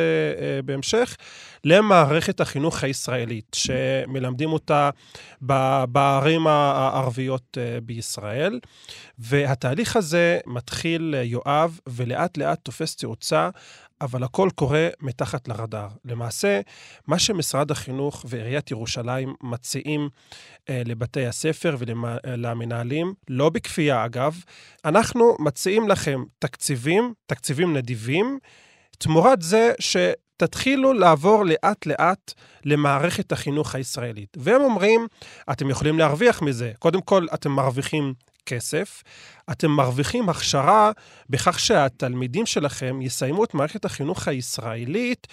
[0.64, 1.16] בהמשך,
[1.64, 4.90] למערכת החינוך הישראלית, שמלמדים אותה
[5.88, 8.60] בערים הערביות בישראל.
[9.18, 13.50] והתהליך הזה מתחיל, יואב, ולאט לאט תופס תאוצה,
[14.00, 15.88] אבל הכל קורה מתחת לרדאר.
[16.04, 16.60] למעשה,
[17.06, 20.08] מה שמשרד החינוך ועיריית ירושלים מציעים
[20.68, 24.42] אה, לבתי הספר ולמנהלים, לא בכפייה אגב,
[24.84, 28.38] אנחנו מציעים לכם תקציבים, תקציבים נדיבים,
[28.98, 29.96] תמורת זה ש...
[30.40, 32.32] תתחילו לעבור לאט-לאט
[32.64, 34.36] למערכת החינוך הישראלית.
[34.40, 35.06] והם אומרים,
[35.50, 36.72] אתם יכולים להרוויח מזה.
[36.78, 38.14] קודם כל, אתם מרוויחים
[38.46, 39.02] כסף,
[39.50, 40.92] אתם מרוויחים הכשרה
[41.30, 45.26] בכך שהתלמידים שלכם יסיימו את מערכת החינוך הישראלית,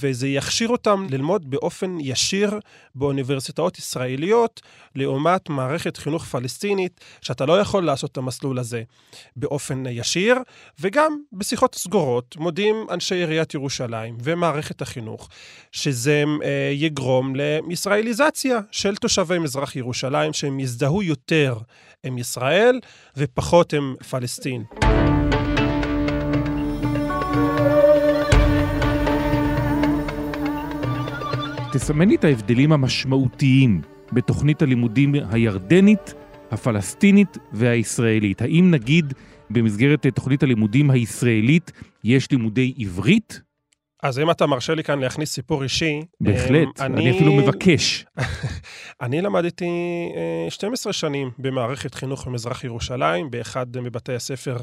[0.00, 2.60] וזה יכשיר אותם ללמוד באופן ישיר
[2.94, 4.60] באוניברסיטאות ישראליות,
[4.94, 8.82] לעומת מערכת חינוך פלסטינית, שאתה לא יכול לעשות את המסלול הזה
[9.36, 10.36] באופן ישיר,
[10.80, 15.28] וגם בשיחות סגורות מודיעים אנשי עיריית ירושלים ומערכת החינוך,
[15.72, 17.32] שזה אה, יגרום
[17.68, 21.58] לישראליזציה של תושבי מזרח ירושלים, שהם יזדהו יותר
[22.06, 22.80] עם ישראל,
[23.16, 24.64] ופחות עם פלסטין.
[31.72, 33.80] תסמני את ההבדלים המשמעותיים
[34.12, 36.14] בתוכנית הלימודים הירדנית,
[36.50, 38.42] הפלסטינית והישראלית.
[38.42, 39.14] האם נגיד
[39.50, 41.72] במסגרת תוכנית הלימודים הישראלית
[42.04, 43.49] יש לימודי עברית?
[44.02, 46.00] אז אם אתה מרשה לי כאן להכניס סיפור אישי...
[46.20, 48.04] בהחלט, אני, אני אפילו מבקש.
[49.02, 49.68] אני למדתי
[50.48, 54.56] 12 אה, שנים במערכת חינוך במזרח ירושלים, באחד מבתי הספר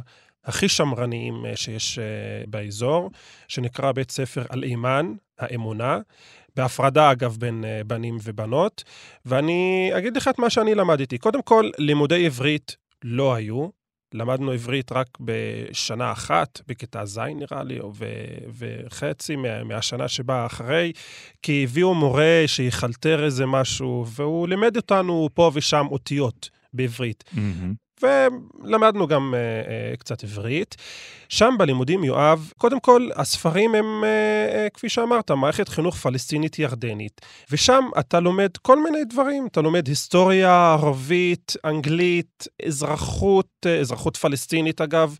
[0.45, 2.03] הכי שמרניים אה, שיש אה,
[2.47, 3.11] באזור,
[3.47, 5.99] שנקרא בית ספר אל-אימן, האמונה,
[6.55, 8.83] בהפרדה אגב בין בנים ובנות,
[9.25, 11.17] ואני אגיד לך את מה שאני למדתי.
[11.17, 13.67] קודם כל, לימודי עברית לא היו.
[14.13, 18.05] למדנו עברית רק בשנה אחת, בכיתה ז' נראה לי, ו,
[18.57, 20.91] וחצי מה, מהשנה שבאה אחרי,
[21.41, 27.23] כי הביאו מורה שיחלטר איזה משהו, והוא לימד אותנו פה ושם אותיות בעברית.
[27.33, 27.86] Mm-hmm.
[28.01, 30.75] ולמדנו גם uh, uh, קצת עברית.
[31.29, 34.05] שם בלימודים, יואב, קודם כל, הספרים הם, uh,
[34.53, 37.21] uh, כפי שאמרת, מערכת חינוך פלסטינית ירדנית.
[37.51, 39.47] ושם אתה לומד כל מיני דברים.
[39.47, 45.17] אתה לומד היסטוריה ערבית, אנגלית, אזרחות, uh, אזרחות פלסטינית אגב.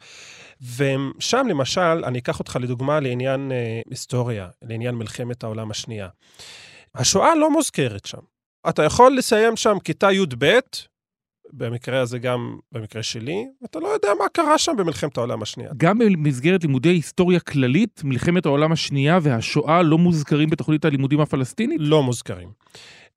[0.61, 6.07] ושם למשל, אני אקח אותך לדוגמה לעניין uh, היסטוריה, לעניין מלחמת העולם השנייה.
[6.95, 8.17] השואה לא מוזכרת שם.
[8.69, 10.59] אתה יכול לסיים שם כיתה י"ב,
[11.53, 15.71] במקרה הזה גם במקרה שלי, אתה לא יודע מה קרה שם במלחמת העולם השנייה.
[15.77, 21.77] גם במסגרת לימודי היסטוריה כללית, מלחמת העולם השנייה והשואה לא מוזכרים בתוכנית הלימודים הפלסטינית?
[21.81, 22.49] לא מוזכרים.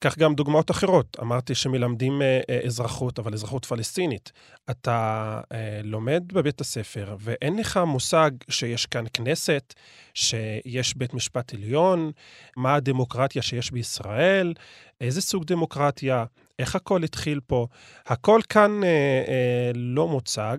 [0.00, 1.16] כך גם דוגמאות אחרות.
[1.20, 4.32] אמרתי שמלמדים אה, אה, אזרחות, אבל אזרחות פלסטינית.
[4.70, 9.74] אתה אה, לומד בבית הספר, ואין לך מושג שיש כאן כנסת,
[10.14, 12.10] שיש בית משפט עליון,
[12.56, 14.54] מה הדמוקרטיה שיש בישראל,
[15.00, 16.24] איזה סוג דמוקרטיה,
[16.60, 17.66] איך הכל התחיל פה.
[18.06, 18.88] הכל כאן אה,
[19.28, 20.58] אה, לא מוצג.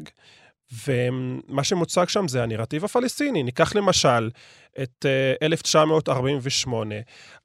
[0.88, 3.44] ומה שמוצג שם זה הנרטיב הפלסטיני.
[3.44, 4.30] ניקח למשל
[4.82, 5.06] את
[5.44, 6.96] 1948.
[6.96, 7.02] אה,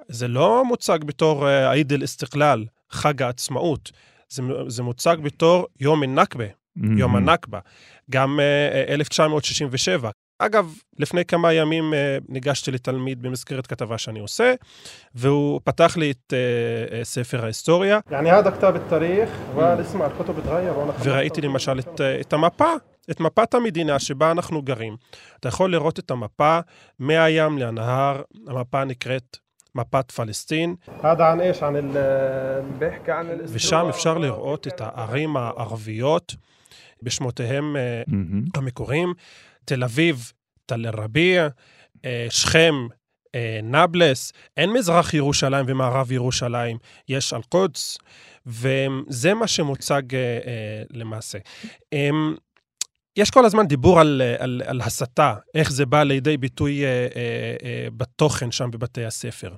[0.09, 3.93] זה לא מוצג בתור אה, עיד אל-אסתקלל, חג העצמאות.
[4.29, 6.99] זה, זה מוצג בתור יום א-נכבה, mm-hmm.
[6.99, 7.59] יום הנכבה.
[8.11, 8.41] גם
[8.89, 11.95] 1967, אה, אגב, לפני כמה ימים
[12.29, 14.55] ניגשתי לתלמיד במסגרת כתבה שאני עושה,
[15.15, 16.33] והוא פתח לי את
[17.03, 17.99] ספר ההיסטוריה.
[21.03, 22.73] וראיתי למשל את, את המפה
[23.11, 24.97] את מפת המדינה שבה אנחנו גרים.
[25.41, 26.59] אתה יכול לראות את המפה
[26.99, 29.37] מהים לנהר, המפה נקראת
[29.75, 30.75] מפת פלסטין.
[33.49, 36.35] ושם אפשר לראות את הערים הערביות
[37.03, 37.77] בשמותיהם.
[38.55, 39.15] המקוריים.
[39.67, 40.33] תל אביב,
[40.67, 41.49] תל א-רביע,
[42.05, 42.75] אה, שכם,
[43.35, 47.99] אה, נבלס, אין מזרח ירושלים ומערב ירושלים, יש אל-קודס,
[48.47, 50.03] וזה מה שמוצג
[50.91, 51.39] למעשה.
[51.93, 52.35] אמ,
[53.17, 57.07] יש כל הזמן דיבור על, על, על הסתה, איך זה בא לידי ביטוי אה, אה,
[57.65, 59.55] אה, בתוכן שם בבתי הספר.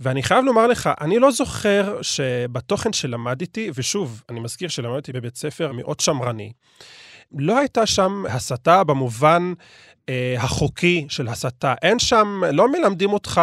[0.00, 5.72] ואני חייב לומר לך, אני לא זוכר שבתוכן שלמדתי, ושוב, אני מזכיר שלמדתי בבית ספר
[5.72, 6.52] מאוד שמרני,
[7.38, 9.52] לא הייתה שם הסתה במובן
[10.08, 11.74] אה, החוקי של הסתה.
[11.82, 13.40] אין שם, לא מלמדים אותך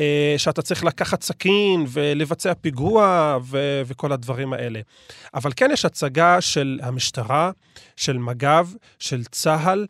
[0.00, 4.80] אה, שאתה צריך לקחת סכין ולבצע פיגוע ו- וכל הדברים האלה.
[5.34, 7.50] אבל כן יש הצגה של המשטרה,
[7.96, 9.86] של מג"ב, של צה"ל,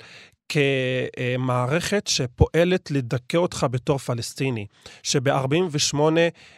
[0.49, 4.67] כמערכת שפועלת לדכא אותך בתור פלסטיני,
[5.03, 5.97] שב-48'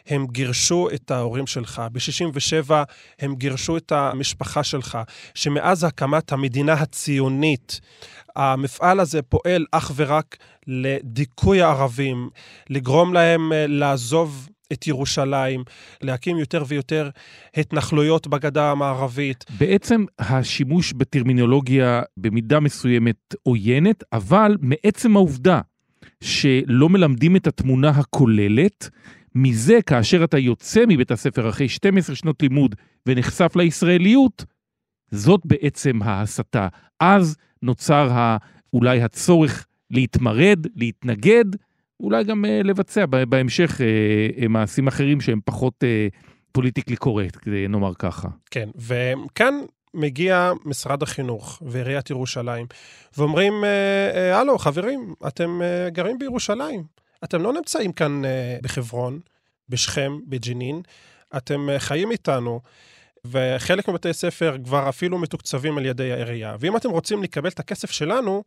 [0.06, 2.72] הם גירשו את ההורים שלך, ב-67'
[3.18, 4.98] הם גירשו את המשפחה שלך,
[5.34, 7.80] שמאז הקמת המדינה הציונית,
[8.36, 12.28] המפעל הזה פועל אך ורק לדיכוי הערבים,
[12.70, 15.64] לגרום להם אה, לעזוב את ירושלים,
[16.02, 17.10] להקים יותר ויותר
[17.54, 19.44] התנחלויות בגדה המערבית.
[19.58, 25.60] בעצם השימוש בטרמינולוגיה במידה מסוימת עוינת, אבל מעצם העובדה
[26.20, 28.90] שלא מלמדים את התמונה הכוללת,
[29.34, 32.74] מזה כאשר אתה יוצא מבית הספר אחרי 12 שנות לימוד
[33.06, 34.44] ונחשף לישראליות,
[35.10, 36.68] זאת בעצם ההסתה.
[37.00, 38.36] אז נוצר
[38.72, 41.44] אולי הצורך להתמרד, להתנגד,
[42.00, 45.84] אולי גם uh, לבצע בהמשך uh, uh, מעשים אחרים שהם פחות
[46.52, 48.28] פוליטיקלי קורקט, נאמר ככה.
[48.50, 49.54] כן, וכאן
[49.94, 52.66] מגיע משרד החינוך ועיריית ירושלים,
[53.18, 53.52] ואומרים,
[54.32, 56.82] הלו, חברים, אתם גרים בירושלים,
[57.24, 58.22] אתם לא נמצאים כאן
[58.62, 59.20] בחברון,
[59.68, 60.82] בשכם, בג'נין,
[61.36, 62.60] אתם חיים איתנו.
[63.30, 66.56] וחלק מבתי ספר כבר אפילו מתוקצבים על ידי העירייה.
[66.60, 68.44] ואם אתם רוצים לקבל את הכסף שלנו,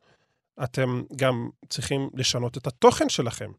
[0.63, 3.52] אתם גם צריכים לשנות את התוכן שלכם.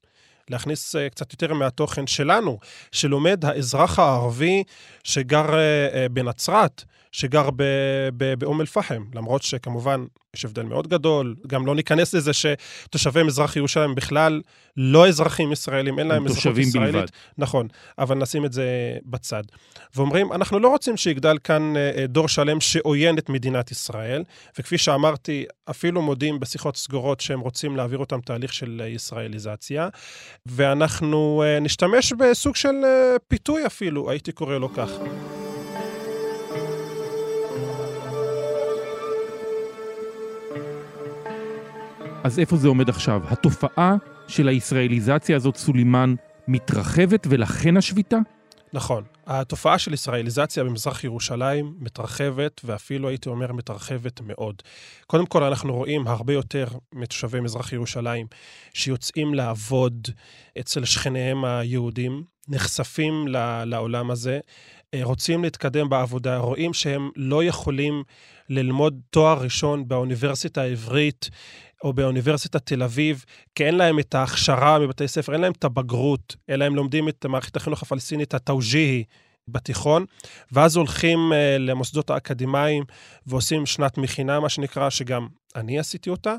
[0.50, 2.58] להכניס uh, קצת יותר מהתוכן שלנו,
[2.92, 4.64] שלומד האזרח הערבי
[5.04, 7.48] שגר uh, בנצרת, שגר
[8.38, 10.04] באום אל-פחם, למרות שכמובן
[10.36, 14.40] יש הבדל מאוד גדול, גם לא ניכנס לזה שתושבי מזרח ירושלים בכלל
[14.76, 16.94] לא אזרחים ישראלים, אין להם אזרחות ישראלית.
[16.94, 17.06] בלבד.
[17.38, 19.42] נכון, אבל נשים את זה בצד.
[19.96, 24.24] ואומרים, אנחנו לא רוצים שיגדל כאן אה, דור שלם שעוין את מדינת ישראל,
[24.58, 29.88] וכפי שאמרתי, אפילו מודים בשיחות סגורות שהם רוצים להעביר אותם תהליך של ישראליזציה,
[30.46, 34.90] ואנחנו אה, נשתמש בסוג של אה, פיתוי אפילו, הייתי קורא לו כך.
[42.24, 43.22] אז איפה זה עומד עכשיו?
[43.28, 43.96] התופעה
[44.28, 46.14] של הישראליזציה הזאת, סולימאן,
[46.48, 48.18] מתרחבת ולכן השביתה?
[48.72, 49.04] נכון.
[49.26, 54.62] התופעה של ישראליזציה במזרח ירושלים מתרחבת, ואפילו הייתי אומר מתרחבת מאוד.
[55.06, 58.26] קודם כל, אנחנו רואים הרבה יותר מתושבי מזרח ירושלים
[58.74, 60.08] שיוצאים לעבוד
[60.60, 63.28] אצל שכניהם היהודים, נחשפים
[63.64, 64.40] לעולם הזה,
[64.94, 68.02] אה, רוצים להתקדם בעבודה, רואים שהם לא יכולים
[68.48, 71.30] ללמוד תואר ראשון באוניברסיטה העברית
[71.84, 76.36] או באוניברסיטת תל אביב, כי אין להם את ההכשרה מבתי ספר, אין להם את הבגרות,
[76.50, 79.04] אלא הם לומדים את מערכת החינוך הפלסטינית, התאוג'יהי,
[79.52, 80.04] בתיכון,
[80.52, 82.84] ואז הולכים uh, למוסדות האקדמיים
[83.26, 86.34] ועושים שנת מכינה, מה שנקרא, שגם אני עשיתי אותה,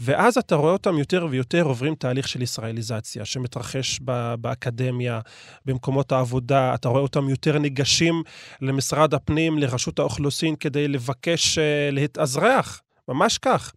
[0.00, 5.20] ואז אתה רואה אותם יותר ויותר עוברים תהליך של ישראליזציה שמתרחש ב- באקדמיה,
[5.64, 8.22] במקומות העבודה, אתה רואה אותם יותר ניגשים
[8.60, 11.60] למשרד הפנים, לרשות האוכלוסין, כדי לבקש uh,
[11.92, 13.72] להתאזרח, ממש כך.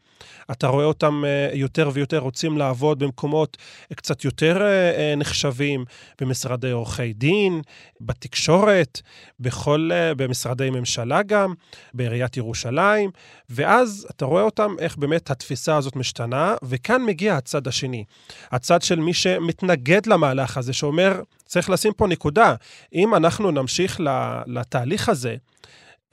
[0.52, 3.58] אתה רואה אותם אה, יותר ויותר רוצים לעבוד במקומות
[3.96, 4.68] קצת יותר אה,
[4.98, 5.86] אה, נחשבים,
[6.22, 7.62] במשרדי עורכי דין,
[8.02, 9.02] בתקשורת,
[9.40, 11.54] בכל, במשרדי ממשלה גם,
[11.94, 13.12] בעיריית ירושלים,
[13.50, 18.04] ואז אתה רואה אותם איך באמת התפיסה הזאת משתנה, וכאן מגיע הצד השני,
[18.52, 22.56] הצד של מי שמתנגד למהלך הזה, שאומר, צריך לשים פה נקודה.
[22.94, 24.00] אם אנחנו נמשיך
[24.48, 25.38] לתהליך הזה, אה,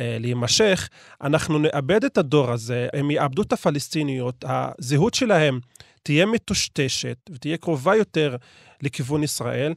[0.01, 0.89] להימשך,
[1.23, 5.61] אנחנו נאבד את הדור הזה, הם יאבדו את הפלסטיניות, הזהות שלהם
[6.03, 8.37] תהיה מטושטשת ותהיה קרובה יותר
[8.83, 9.75] לכיוון ישראל.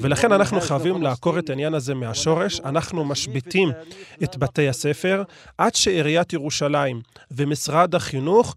[0.00, 2.60] ולכן אנחנו חייבים לעקור את העניין הזה מהשורש.
[2.60, 3.68] אנחנו משביתים
[4.22, 5.22] את בתי הספר
[5.58, 8.54] עד שעיריית ירושלים ומשרד החינוך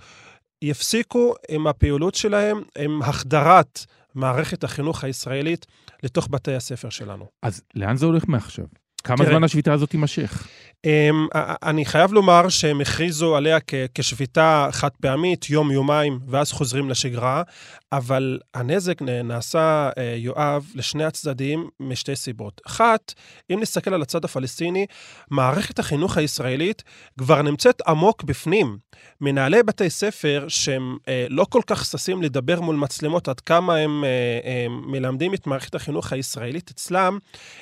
[0.61, 3.85] יפסיקו עם הפעילות שלהם, עם החדרת
[4.19, 5.65] מערכת החינוך הישראלית
[6.03, 7.25] לתוך בתי הספר שלנו.
[7.43, 8.65] אז לאן זה הולך מעכשיו?
[9.03, 10.47] כמה תראה, זמן השביתה הזאת תימשך?
[10.85, 11.27] אמ,
[11.63, 13.57] אני חייב לומר שהם הכריזו עליה
[13.95, 17.43] כשביתה חד פעמית, יום-יומיים, ואז חוזרים לשגרה,
[17.91, 22.61] אבל הנזק נעשה, אה, יואב, לשני הצדדים משתי סיבות.
[22.67, 23.13] אחת,
[23.53, 24.85] אם נסתכל על הצד הפלסטיני,
[25.31, 26.83] מערכת החינוך הישראלית
[27.17, 28.77] כבר נמצאת עמוק בפנים.
[29.21, 34.03] מנהלי בתי ספר שהם אה, לא כל כך ששים לדבר מול מצלמות עד כמה הם
[34.03, 34.09] אה,
[34.43, 37.17] אה, מלמדים את מערכת החינוך הישראלית אצלם,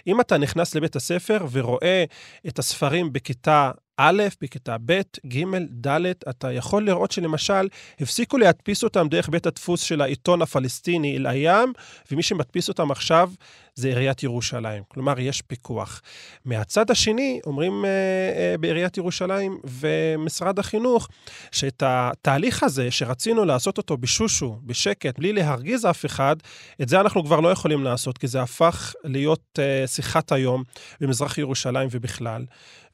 [0.08, 2.04] אם אתה נכנס לבית הספר ורואה
[2.48, 5.44] את הספרים בכיתה א', בכיתה ב', ג',
[5.88, 7.68] ד', אתה יכול לראות שלמשל,
[8.00, 11.70] הפסיקו להדפיס אותם דרך בית הדפוס של העיתון הפלסטיני אל-איam,
[12.12, 13.32] ומי שמדפיס אותם עכשיו
[13.78, 14.84] זה עיריית ירושלים.
[14.88, 16.02] כלומר, יש פיקוח.
[16.46, 21.08] מהצד השני, אומרים אה, אה, בעיריית ירושלים ומשרד החינוך,
[21.52, 26.36] שאת התהליך הזה שרצינו לעשות אותו בשושו, בשקט, בלי להרגיז אף אחד,
[26.82, 30.64] את זה אנחנו כבר לא יכולים לעשות, כי זה הפך להיות אה, שיחת היום
[31.02, 32.46] במזרח ירושלים ובכלל.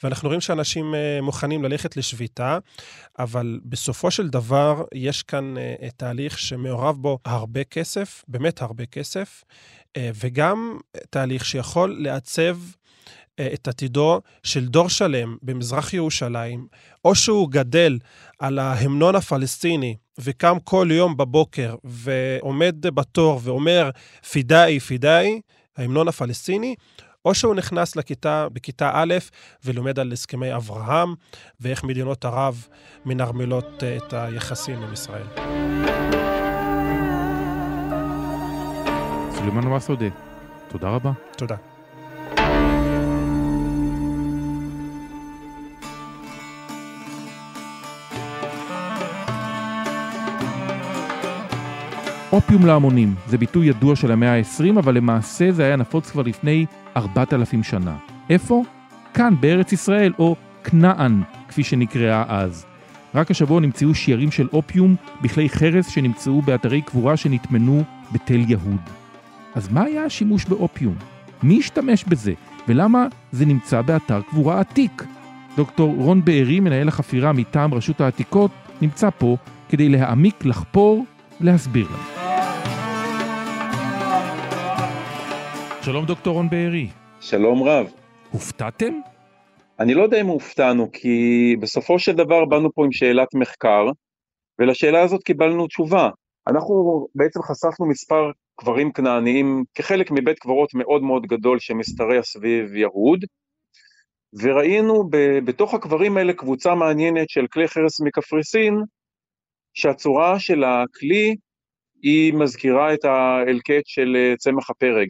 [0.03, 2.57] ואנחנו רואים שאנשים אה, מוכנים ללכת לשביתה,
[3.19, 9.43] אבל בסופו של דבר יש כאן אה, תהליך שמעורב בו הרבה כסף, באמת הרבה כסף,
[9.97, 10.77] וגם
[11.09, 12.57] תהליך שיכול לעצב
[13.53, 16.67] את עתידו של דור שלם במזרח ירושלים,
[17.05, 17.99] או שהוא גדל
[18.39, 23.89] על ההמנון הפלסטיני וקם כל יום בבוקר ועומד בתור ואומר
[24.31, 25.41] פידאי, פידאי,
[25.77, 26.75] ההמנון הפלסטיני,
[27.25, 29.13] או שהוא נכנס לכיתה, בכיתה א',
[29.65, 31.13] ולומד על הסכמי אברהם,
[31.59, 32.67] ואיך מדינות ערב
[33.05, 36.22] מנרמלות אה, את היחסים עם ישראל.
[39.43, 40.05] סולימאן מסעודה,
[40.67, 41.11] תודה רבה.
[41.37, 41.55] תודה.
[52.31, 56.65] אופיום להמונים זה ביטוי ידוע של המאה ה-20, אבל למעשה זה היה נפוץ כבר לפני
[56.97, 57.95] 4,000 שנה.
[58.29, 58.63] איפה?
[59.13, 62.65] כאן, בארץ ישראל, או כנען, כפי שנקראה אז.
[63.15, 69.02] רק השבוע נמצאו שיירים של אופיום בכלי חרס שנמצאו באתרי קבורה שנטמנו בתל יהוד.
[69.55, 70.95] אז מה היה השימוש באופיום?
[71.43, 72.33] מי השתמש בזה?
[72.67, 75.03] ולמה זה נמצא באתר קבורה עתיק?
[75.57, 79.37] דוקטור רון בארי, מנהל החפירה מטעם רשות העתיקות, נמצא פה
[79.69, 81.05] כדי להעמיק, לחפור,
[81.41, 82.33] להסביר לנו.
[85.81, 86.87] שלום דוקטור רון בארי.
[87.21, 87.87] שלום רב.
[88.31, 88.93] הופתעתם?
[89.79, 93.85] אני לא יודע אם הופתענו, כי בסופו של דבר באנו פה עם שאלת מחקר,
[94.59, 96.09] ולשאלה הזאת קיבלנו תשובה.
[96.47, 103.25] אנחנו בעצם חשפנו מספר קברים כנעניים כחלק מבית קברות מאוד מאוד גדול שמשתרע סביב יהוד,
[104.41, 108.73] וראינו ב- בתוך הקברים האלה קבוצה מעניינת של כלי חרס מקפריסין,
[109.73, 111.35] שהצורה של הכלי
[112.03, 115.07] היא מזכירה את האלקט של אה, צמח הפרג.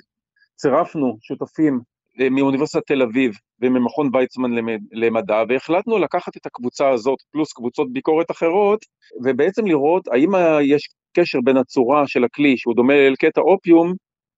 [0.55, 1.79] צירפנו שותפים
[2.19, 4.51] אה, מאוניברסיטת תל אביב וממכון ויצמן
[4.91, 8.85] למדע, והחלטנו לקחת את הקבוצה הזאת פלוס קבוצות ביקורת אחרות,
[9.23, 10.29] ובעצם לראות האם
[10.61, 13.93] יש קשר בין הצורה של הכלי, שהוא דומה לקטע אופיום,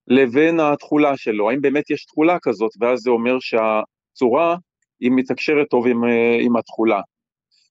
[0.07, 4.55] לבין התכולה שלו, האם באמת יש תכולה כזאת, ואז זה אומר שהצורה
[4.99, 7.01] היא מתקשרת טוב עם, אה, עם התכולה.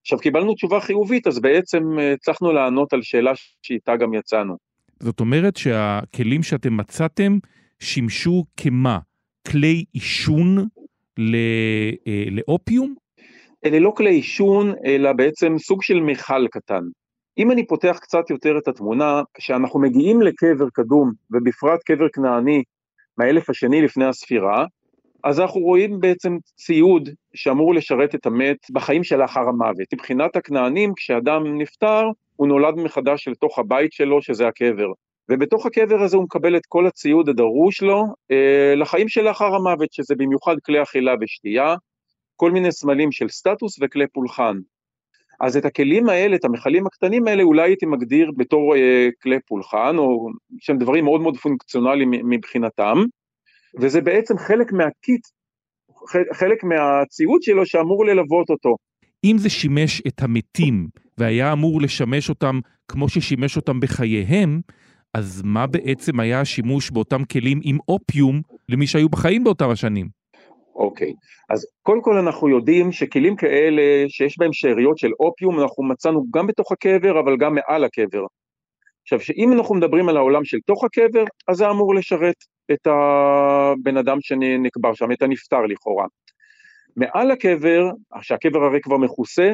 [0.01, 4.57] עכשיו קיבלנו תשובה חיובית, אז בעצם אה, הצלחנו לענות על שאלה שאיתה גם יצאנו.
[5.01, 7.39] זאת אומרת שהכלים שאתם מצאתם
[7.81, 8.99] שימשו כמה?
[9.51, 10.59] כלי עישון
[11.19, 11.91] אה,
[12.31, 12.95] לאופיום?
[13.65, 16.83] אלה לא כלי עישון, אלא בעצם סוג של מכל קטן.
[17.39, 22.63] אם אני פותח קצת יותר את התמונה, כשאנחנו מגיעים לקבר קדום, ובפרט קבר כנעני
[23.19, 24.67] מהאלף השני לפני הספירה,
[25.25, 29.93] אז אנחנו רואים בעצם ציוד שאמור לשרת את המת בחיים שלאחר המוות.
[29.93, 32.03] מבחינת הכנענים, כשאדם נפטר,
[32.37, 34.89] הוא נולד מחדש לתוך הבית שלו, שזה הקבר.
[35.31, 40.15] ובתוך הקבר הזה הוא מקבל את כל הציוד הדרוש לו אה, לחיים שלאחר המוות, שזה
[40.19, 41.75] במיוחד כלי אכילה ושתייה,
[42.37, 44.57] כל מיני סמלים של סטטוס וכלי פולחן.
[45.41, 49.99] אז את הכלים האלה, את המכלים הקטנים האלה, אולי הייתי מגדיר בתור אה, כלי פולחן,
[49.99, 50.29] או
[50.61, 52.99] שהם דברים מאוד מאוד פונקציונליים מבחינתם,
[53.81, 55.27] וזה בעצם חלק מהקיט,
[56.33, 58.77] חלק מהציוד שלו שאמור ללוות אותו.
[59.25, 64.61] אם זה שימש את המתים והיה אמור לשמש אותם כמו ששימש אותם בחייהם,
[65.15, 70.24] אז מה בעצם היה השימוש באותם כלים עם אופיום למי שהיו בחיים באותם השנים?
[70.75, 71.13] אוקיי.
[71.51, 76.47] אז קודם כל אנחנו יודעים שכלים כאלה שיש בהם שאריות של אופיום אנחנו מצאנו גם
[76.47, 78.25] בתוך הקבר אבל גם מעל הקבר.
[79.03, 82.37] עכשיו שאם אנחנו מדברים על העולם של תוך הקבר אז זה אמור לשרת
[82.73, 86.07] את הבן אדם שנקבר שם, את הנפטר לכאורה.
[86.97, 87.91] מעל הקבר,
[88.23, 89.53] שהקבר הרי כבר מכוסה,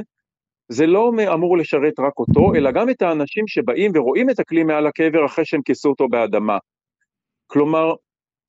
[0.68, 4.86] זה לא אמור לשרת רק אותו, אלא גם את האנשים שבאים ורואים את הכלי מעל
[4.86, 6.58] הקבר אחרי שהם כיסו אותו באדמה.
[7.46, 7.92] כלומר,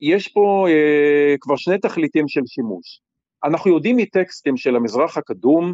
[0.02, 3.02] יש פה אה, כבר שני תכליתים של שימוש.
[3.44, 5.74] אנחנו יודעים מטקסטים של המזרח הקדום,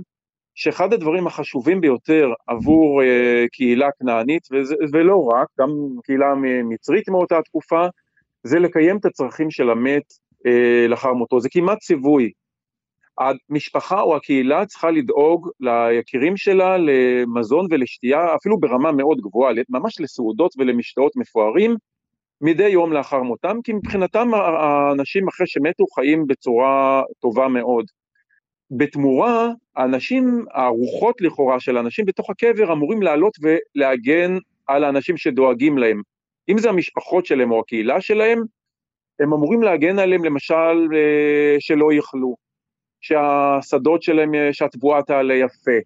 [0.55, 3.05] שאחד הדברים החשובים ביותר עבור uh,
[3.51, 5.69] קהילה כנענית, וזה, ולא רק, גם
[6.03, 7.85] קהילה מצרית מאותה תקופה,
[8.43, 11.39] זה לקיים את הצרכים של המת uh, לאחר מותו.
[11.39, 12.31] זה כמעט ציווי.
[13.19, 20.51] המשפחה או הקהילה צריכה לדאוג ליקירים שלה למזון ולשתייה, אפילו ברמה מאוד גבוהה, ממש לסעודות
[20.57, 21.75] ולמשתאות מפוארים,
[22.41, 27.85] מדי יום לאחר מותם, כי מבחינתם האנשים אחרי שמתו חיים בצורה טובה מאוד.
[28.71, 36.01] בתמורה, האנשים, הרוחות לכאורה של האנשים בתוך הקבר אמורים לעלות ולהגן על האנשים שדואגים להם.
[36.49, 38.43] אם זה המשפחות שלהם או הקהילה שלהם,
[39.19, 42.35] הם אמורים להגן עליהם למשל אה, שלא יאכלו,
[43.01, 45.79] שהשדות שלהם, אה, שהתבואה תעלה יפה,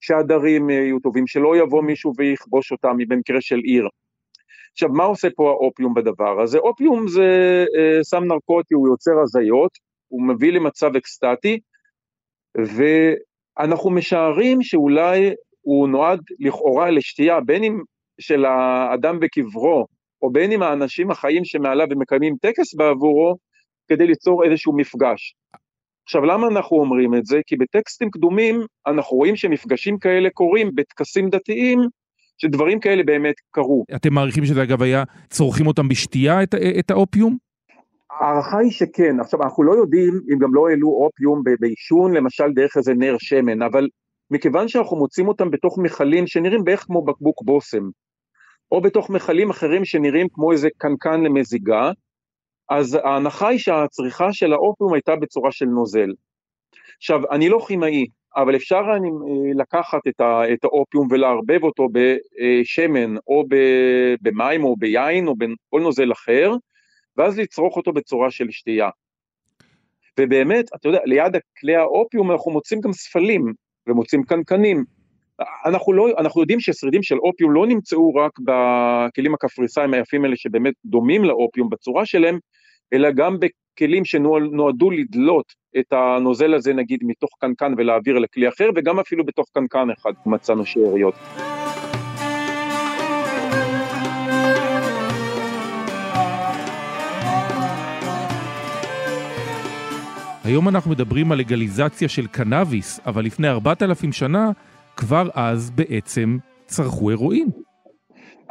[0.00, 3.88] שהדרים אה, יהיו טובים, שלא יבוא מישהו ויכבוש אותם במקרה של עיר.
[4.72, 6.58] עכשיו, מה עושה פה האופיום בדבר הזה?
[6.58, 9.70] אופיום זה אה, סם נרקוטי, הוא יוצר הזיות,
[10.08, 11.60] הוא מביא למצב אקסטטי,
[12.54, 17.80] ואנחנו משערים שאולי הוא נועד לכאורה לשתייה, בין אם
[18.20, 19.86] של האדם בקברו,
[20.22, 23.36] או בין אם האנשים החיים שמעליו ומקיימים טקס בעבורו,
[23.88, 25.34] כדי ליצור איזשהו מפגש.
[26.04, 27.40] עכשיו, למה אנחנו אומרים את זה?
[27.46, 31.78] כי בטקסטים קדומים אנחנו רואים שמפגשים כאלה קורים בטקסים דתיים,
[32.42, 33.84] שדברים כאלה באמת קרו.
[33.96, 37.36] אתם מעריכים שזה אגב היה, צורכים אותם בשתייה, את, את האופיום?
[38.20, 42.76] ההערכה היא שכן, עכשיו אנחנו לא יודעים אם גם לא העלו אופיום בעישון, למשל דרך
[42.76, 43.88] איזה נר שמן, אבל
[44.30, 47.82] מכיוון שאנחנו מוצאים אותם בתוך מכלים שנראים בערך כמו בקבוק בושם,
[48.72, 51.92] או בתוך מכלים אחרים שנראים כמו איזה קנקן למזיגה,
[52.70, 56.10] אז ההנחה היא שהצריכה של האופיום הייתה בצורה של נוזל.
[56.96, 58.06] עכשיו, אני לא כימאי,
[58.36, 63.44] אבל אפשר אני, אה, לקחת את, ה, את האופיום ולערבב אותו בשמן או
[64.22, 66.52] במים או ביין או בכל נוזל אחר,
[67.16, 68.88] ואז לצרוך אותו בצורה של שתייה.
[70.20, 73.52] ובאמת, אתה יודע, ליד כלי האופיום אנחנו מוצאים גם ספלים
[73.86, 74.84] ומוצאים קנקנים.
[75.66, 80.74] אנחנו, לא, אנחנו יודעים ששרידים של אופיום לא נמצאו רק בכלים הקפריסאים היפים האלה שבאמת
[80.84, 82.38] דומים לאופיום בצורה שלהם,
[82.92, 88.98] אלא גם בכלים שנועדו לדלות את הנוזל הזה נגיד מתוך קנקן ולהעביר לכלי אחר, וגם
[89.00, 91.14] אפילו בתוך קנקן אחד מצאנו שאריות.
[100.44, 104.50] היום אנחנו מדברים על לגליזציה של קנאביס, אבל לפני 4,000 שנה,
[104.96, 107.48] כבר אז בעצם צרכו הרואין.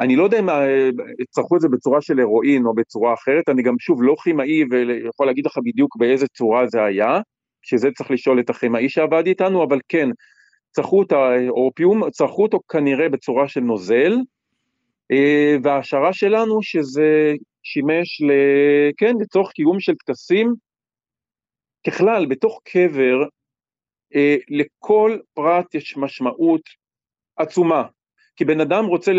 [0.00, 0.90] אני לא יודע אם אה,
[1.30, 5.26] צרכו את זה בצורה של הרואין או בצורה אחרת, אני גם שוב לא כימאי ויכול
[5.26, 7.20] להגיד לך בדיוק באיזה צורה זה היה,
[7.62, 10.08] שזה צריך לשאול את הכימאי שעבד איתנו, אבל כן,
[10.70, 14.12] צרכו את האופיום, צרכו אותו כנראה בצורה של נוזל,
[15.10, 18.32] אה, וההשערה שלנו שזה שימש, ל...
[18.96, 20.54] כן, לצורך קיום של טקסים.
[21.86, 23.22] ככלל, בתוך קבר,
[24.14, 26.62] אה, לכל פרט יש משמעות
[27.36, 27.84] עצומה.
[28.40, 29.12] כי בן אדם רוצה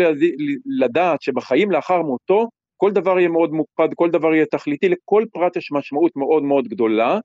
[0.66, 5.56] לדעת שבחיים לאחר מותו, כל דבר יהיה מאוד מוקפד, כל דבר יהיה תכליתי, לכל פרט
[5.56, 7.18] יש משמעות מאוד מאוד גדולה,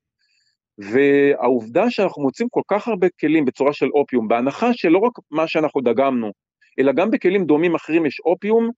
[0.77, 5.81] והעובדה שאנחנו מוצאים כל כך הרבה כלים בצורה של אופיום, בהנחה שלא רק מה שאנחנו
[5.81, 6.31] דגמנו,
[6.79, 8.69] אלא גם בכלים דומים אחרים יש אופיום,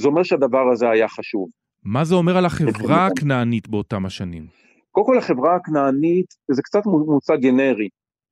[0.00, 1.48] זה אומר שהדבר הזה היה חשוב.
[1.84, 4.46] מה זה אומר על החברה הכנענית באותם השנים?
[4.90, 7.88] קודם כל החברה הכנענית זה קצת מוצג גנרי,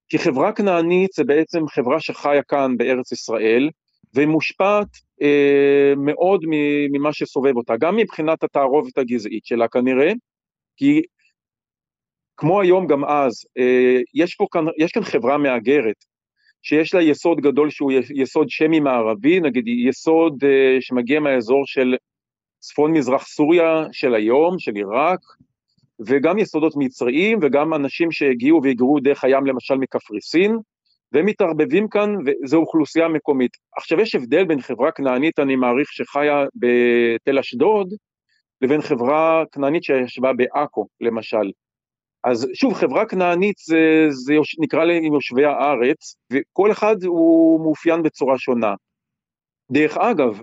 [0.09, 3.71] כי חברה כנענית זה בעצם חברה שחיה כאן בארץ ישראל,
[4.15, 4.89] והיא מושפעת
[5.23, 6.41] אה, מאוד
[6.93, 10.13] ממה שסובב אותה, גם מבחינת התערובת הגזעית שלה כנראה,
[10.77, 11.03] כי
[12.37, 15.97] כמו היום גם אז, אה, יש, פה כאן, יש כאן חברה מהגרת,
[16.63, 21.97] שיש לה יסוד גדול שהוא יסוד שמי מערבי, נגיד יסוד אה, שמגיע מהאזור של
[22.59, 25.21] צפון מזרח סוריה של היום, של עיראק,
[26.07, 30.57] וגם יסודות מצריים וגם אנשים שהגיעו והיגרו דרך הים למשל מקפריסין,
[31.15, 33.51] והם מתערבבים כאן, וזו אוכלוסייה מקומית.
[33.77, 37.95] עכשיו, יש הבדל בין חברה כנענית, אני מעריך, שחיה בתל אשדוד,
[38.61, 41.51] לבין חברה כנענית שישבה בעכו, למשל.
[42.25, 48.03] אז שוב, חברה כנענית זה, זה יוש, נקרא להם יושבי הארץ, וכל אחד הוא מאופיין
[48.03, 48.75] בצורה שונה.
[49.73, 50.41] דרך אגב,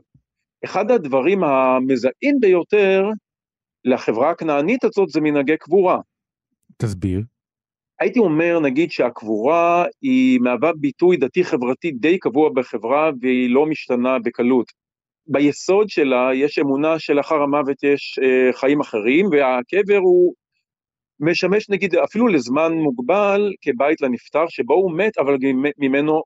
[0.65, 3.03] אחד הדברים המזהים ביותר
[3.85, 5.99] לחברה הכנענית הזאת זה מנהגי קבורה.
[6.77, 7.21] תסביר.
[8.01, 14.71] הייתי אומר, נגיד שהקבורה היא מהווה ביטוי דתי-חברתי די קבוע בחברה והיא לא משתנה בקלות.
[15.27, 20.33] ביסוד שלה יש אמונה שלאחר המוות יש אה, חיים אחרים, והקבר הוא
[21.19, 25.37] משמש נגיד אפילו לזמן מוגבל כבית לנפטר, שבו הוא מת, אבל
[25.77, 26.21] ממנו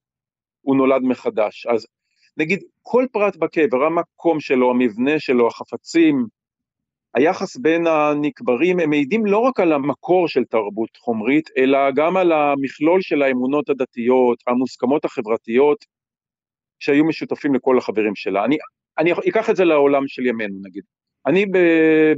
[0.61, 1.65] הוא נולד מחדש.
[1.65, 1.85] אז
[2.37, 6.25] נגיד כל פרט בקבר, המקום שלו, המבנה שלו, החפצים,
[7.15, 12.31] היחס בין הנקברים, הם מעידים לא רק על המקור של תרבות חומרית, אלא גם על
[12.31, 15.85] המכלול של האמונות הדתיות, המוסכמות החברתיות,
[16.79, 18.45] שהיו משותפים לכל החברים שלה.
[18.45, 18.57] אני,
[18.97, 20.83] אני אקח את זה לעולם של ימינו נגיד.
[21.27, 21.45] אני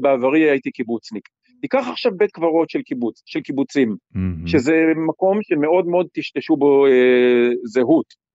[0.02, 1.28] בעברי הייתי קיבוצניק.
[1.62, 4.48] תיקח עכשיו בית קברות של קיבוץ, של קיבוצים, mm-hmm.
[4.48, 4.74] שזה
[5.08, 8.27] מקום שמאוד מאוד טשטשו בו אה, זהות.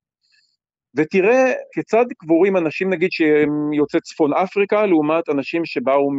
[0.95, 6.11] ותראה כיצד קבורים אנשים נגיד שהם יוצאי צפון אפריקה לעומת אנשים שבאו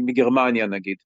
[0.00, 0.96] מגרמניה נגיד.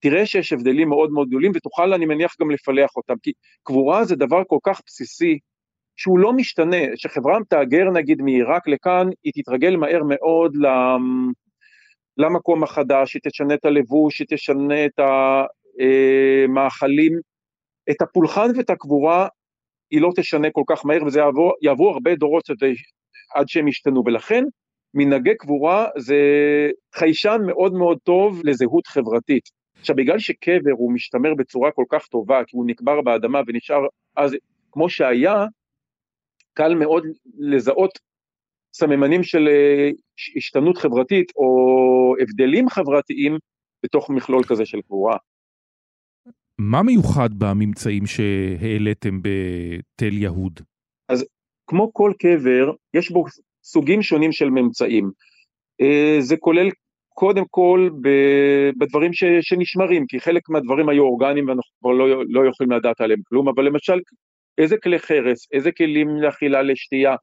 [0.00, 4.16] תראה שיש הבדלים מאוד מאוד גדולים ותוכל אני מניח גם לפלח אותם, כי קבורה זה
[4.16, 5.38] דבר כל כך בסיסי
[5.96, 10.56] שהוא לא משתנה, שחברה תהגר נגיד מעיראק לכאן, היא תתרגל מהר מאוד
[12.16, 15.00] למקום החדש, היא תשנה את הלבוש, היא תשנה את
[16.48, 17.18] המאכלים, אה,
[17.90, 19.28] את הפולחן ואת הקבורה
[19.92, 22.50] היא לא תשנה כל כך מהר וזה יעבור, יעבור הרבה דורות
[23.34, 24.44] עד שהם ישתנו, ולכן
[24.94, 26.16] מנהגי קבורה זה
[26.94, 29.50] חיישן מאוד מאוד טוב לזהות חברתית.
[29.80, 33.86] עכשיו בגלל שקבר הוא משתמר בצורה כל כך טובה, כי הוא נקבר באדמה ונשאר
[34.16, 34.36] אז
[34.72, 35.46] כמו שהיה,
[36.54, 37.06] קל מאוד
[37.38, 37.98] לזהות
[38.74, 39.90] סממנים של אה,
[40.36, 41.48] השתנות חברתית או
[42.20, 43.38] הבדלים חברתיים
[43.84, 45.16] בתוך מכלול כזה של קבורה.
[46.58, 50.60] מה מיוחד בממצאים שהעליתם בתל יהוד?
[51.08, 51.24] אז
[51.66, 53.24] כמו כל קבר, יש בו
[53.64, 55.10] סוגים שונים של ממצאים.
[55.80, 56.70] אה, זה כולל
[57.14, 57.90] קודם כל
[58.78, 63.20] בדברים ש, שנשמרים, כי חלק מהדברים היו אורגניים ואנחנו כבר לא, לא יכולים לדעת עליהם
[63.28, 64.00] כלום, אבל למשל
[64.58, 67.16] איזה כלי חרס, איזה כלים לאכילה לשתייה.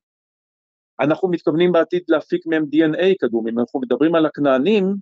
[1.00, 4.96] אנחנו מתכוונים בעתיד להפיק מהם DNA קדום, אם אנחנו מדברים על הכנענים,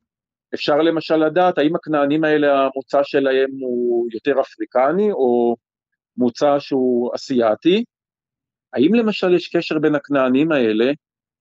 [0.53, 5.55] אפשר למשל לדעת האם הכנענים האלה המוצא שלהם הוא יותר אפריקני או
[6.17, 7.83] מוצא שהוא אסיאתי,
[8.73, 10.91] האם למשל יש קשר בין הכנענים האלה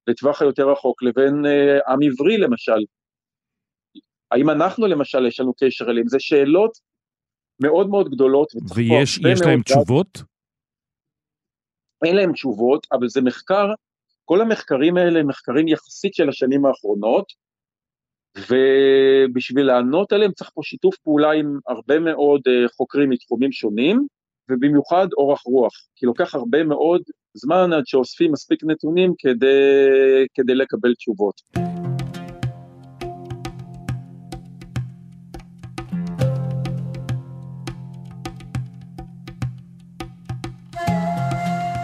[0.07, 2.85] לטווח היותר רחוק לבין אה, עם עברי למשל?
[4.31, 6.09] האם אנחנו למשל יש לנו קשר אליהם?
[6.09, 6.79] זה שאלות
[7.63, 8.49] מאוד מאוד גדולות.
[8.75, 10.23] ויש להם תשובות?
[12.05, 13.67] אין להם תשובות, אבל זה מחקר,
[14.25, 17.33] כל המחקרים האלה הם מחקרים יחסית של השנים האחרונות,
[18.37, 24.07] ובשביל לענות עליהם צריך פה שיתוף פעולה עם הרבה מאוד אה, חוקרים מתחומים שונים,
[24.51, 27.03] ובמיוחד אורך רוח, כי לוקח הרבה מאוד
[27.35, 29.47] זמן עד שאוספים מספיק נתונים כדי,
[30.35, 31.35] כדי לקבל תשובות.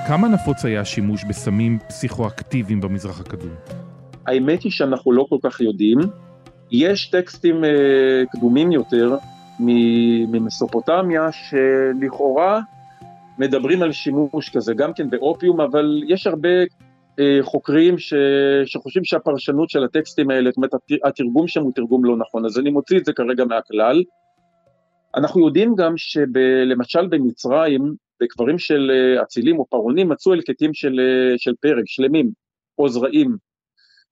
[0.09, 3.55] כמה נפוץ היה השימוש בסמים פסיכואקטיביים במזרח הקדום?
[4.27, 5.99] האמת היא שאנחנו לא כל כך יודעים.
[6.73, 9.17] יש טקסטים אה, קדומים יותר
[9.59, 12.61] ממסופוטמיה שלכאורה
[13.39, 16.49] מדברים על שימוש כזה, גם כן באופיום, אבל יש הרבה
[17.21, 18.15] אה, חוקרים ש,
[18.67, 20.71] שחושבים שהפרשנות של הטקסטים האלה, זאת אומרת
[21.05, 24.03] התרגום שם הוא תרגום לא נכון, אז אני מוציא את זה כרגע מהכלל.
[25.17, 31.01] אנחנו יודעים גם שלמשל במצרים, בקברים של אה, אצילים או פרעונים מצאו הלקטים של,
[31.37, 32.31] של פרק, שלמים,
[32.79, 33.37] או זרעים,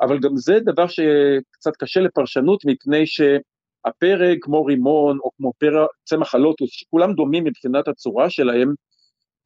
[0.00, 6.34] אבל גם זה דבר שקצת קשה לפרשנות מפני שהפרק כמו רימון או כמו פרע, צמח
[6.34, 8.74] הלוטוס, שכולם דומים מבחינת הצורה שלהם,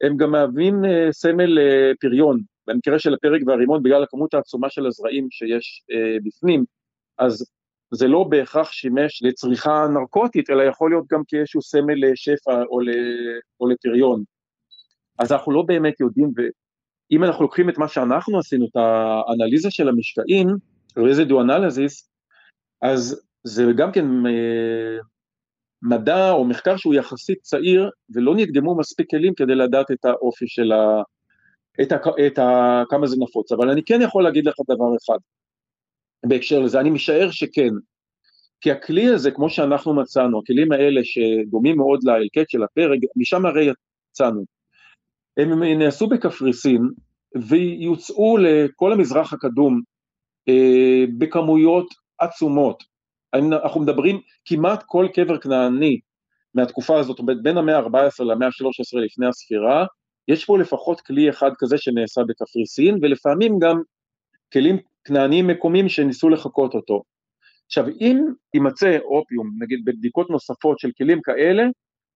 [0.03, 4.85] הם גם מהווים אה, סמל אה, פריון, במקרה של הפרק והרימון בגלל הכמות העצומה של
[4.85, 6.65] הזרעים שיש אה, בפנים,
[7.17, 7.45] אז
[7.91, 12.79] זה לא בהכרח שימש לצריכה נרקוטית, אלא יכול להיות גם כאיזשהו סמל לשפע או,
[13.59, 14.23] או לפריון.
[15.19, 16.31] אז אנחנו לא באמת יודעים,
[17.11, 20.47] אם אנחנו לוקחים את מה שאנחנו עשינו, את האנליזה של המשקעים,
[20.97, 22.09] רזידו אנליזיס,
[22.81, 24.97] אז זה גם כן אה,
[25.81, 30.71] מדע או מחקר שהוא יחסית צעיר, ולא נדגמו מספיק כלים כדי לדעת את האופי של
[30.71, 31.01] ה...
[31.81, 31.97] את, ה,
[32.27, 35.17] את ה, כמה זה נפוץ, אבל אני כן יכול להגיד לך דבר אחד.
[36.25, 37.69] בהקשר לזה, אני משער שכן,
[38.61, 43.69] כי הכלי הזה, כמו שאנחנו מצאנו, הכלים האלה שדומים מאוד להלקט של הפרק, משם הרי
[44.11, 44.45] יצאנו.
[45.37, 46.89] הם נעשו בקפריסין
[47.35, 49.81] ויוצאו לכל המזרח הקדום
[50.49, 51.87] אה, בכמויות
[52.19, 52.83] עצומות.
[53.33, 55.99] אנחנו מדברים כמעט כל קבר כנעני
[56.53, 59.85] מהתקופה הזאת, בין המאה ה-14 למאה ה-13 לפני הספירה,
[60.27, 63.81] יש פה לפחות כלי אחד כזה שנעשה בקפריסין, ולפעמים גם
[64.53, 67.03] כלים כנעניים מקומיים שניסו לחקות אותו.
[67.65, 71.63] עכשיו, אם יימצא אופיום, נגיד בבדיקות נוספות של כלים כאלה,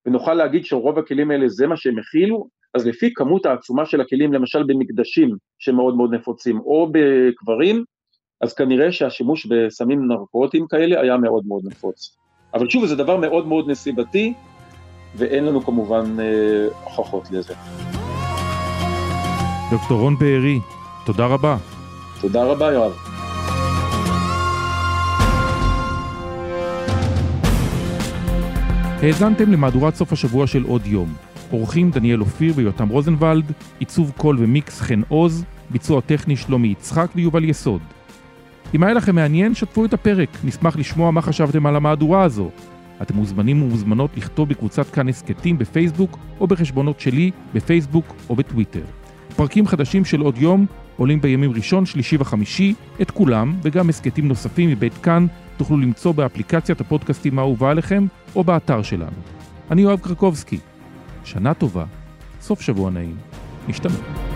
[0.06, 4.34] ונוכל להגיד שרוב הכלים האלה זה מה שהם הכילו, אז לפי כמות העצומה של הכלים,
[4.34, 7.84] למשל במקדשים שמאוד מאוד נפוצים, או בקברים,
[8.42, 12.18] אז כנראה שהשימוש בסמים נרקוטיים כאלה היה מאוד מאוד נפוץ.
[12.54, 14.34] אבל שוב, זה דבר מאוד מאוד נסיבתי,
[15.16, 17.54] ואין לנו כמובן אה, הוכחות לזה.
[19.72, 20.60] דוקטור רון בארי,
[21.06, 21.58] תודה רבה.
[22.22, 22.92] תודה רבה, יואב.
[29.02, 31.29] האזנתם למהדורת סוף השבוע של עוד יום.
[31.52, 37.44] אורחים דניאל אופיר ויותם רוזנבלד, עיצוב קול ומיקס חן עוז, ביצוע טכני שלומי יצחק ויובל
[37.44, 37.82] יסוד.
[38.76, 42.50] אם היה לכם מעניין, שתפו את הפרק, נשמח לשמוע מה חשבתם על המהדורה הזו.
[43.02, 48.84] אתם מוזמנים ומוזמנות לכתוב בקבוצת כאן הסכתים בפייסבוק או בחשבונות שלי בפייסבוק או בטוויטר.
[49.36, 50.66] פרקים חדשים של עוד יום
[50.98, 55.26] עולים בימים ראשון, שלישי וחמישי, את כולם וגם הסכתים נוספים מבית כאן
[55.58, 59.18] תוכלו למצוא באפליקציית הפודקאסטים האהובה עליכם או באתר שלנו.
[59.72, 60.60] אני יואב קרקובסקי.
[61.30, 61.86] שנה טובה,
[62.42, 63.18] סוף שבוע נעים.
[63.68, 64.29] נשתמע.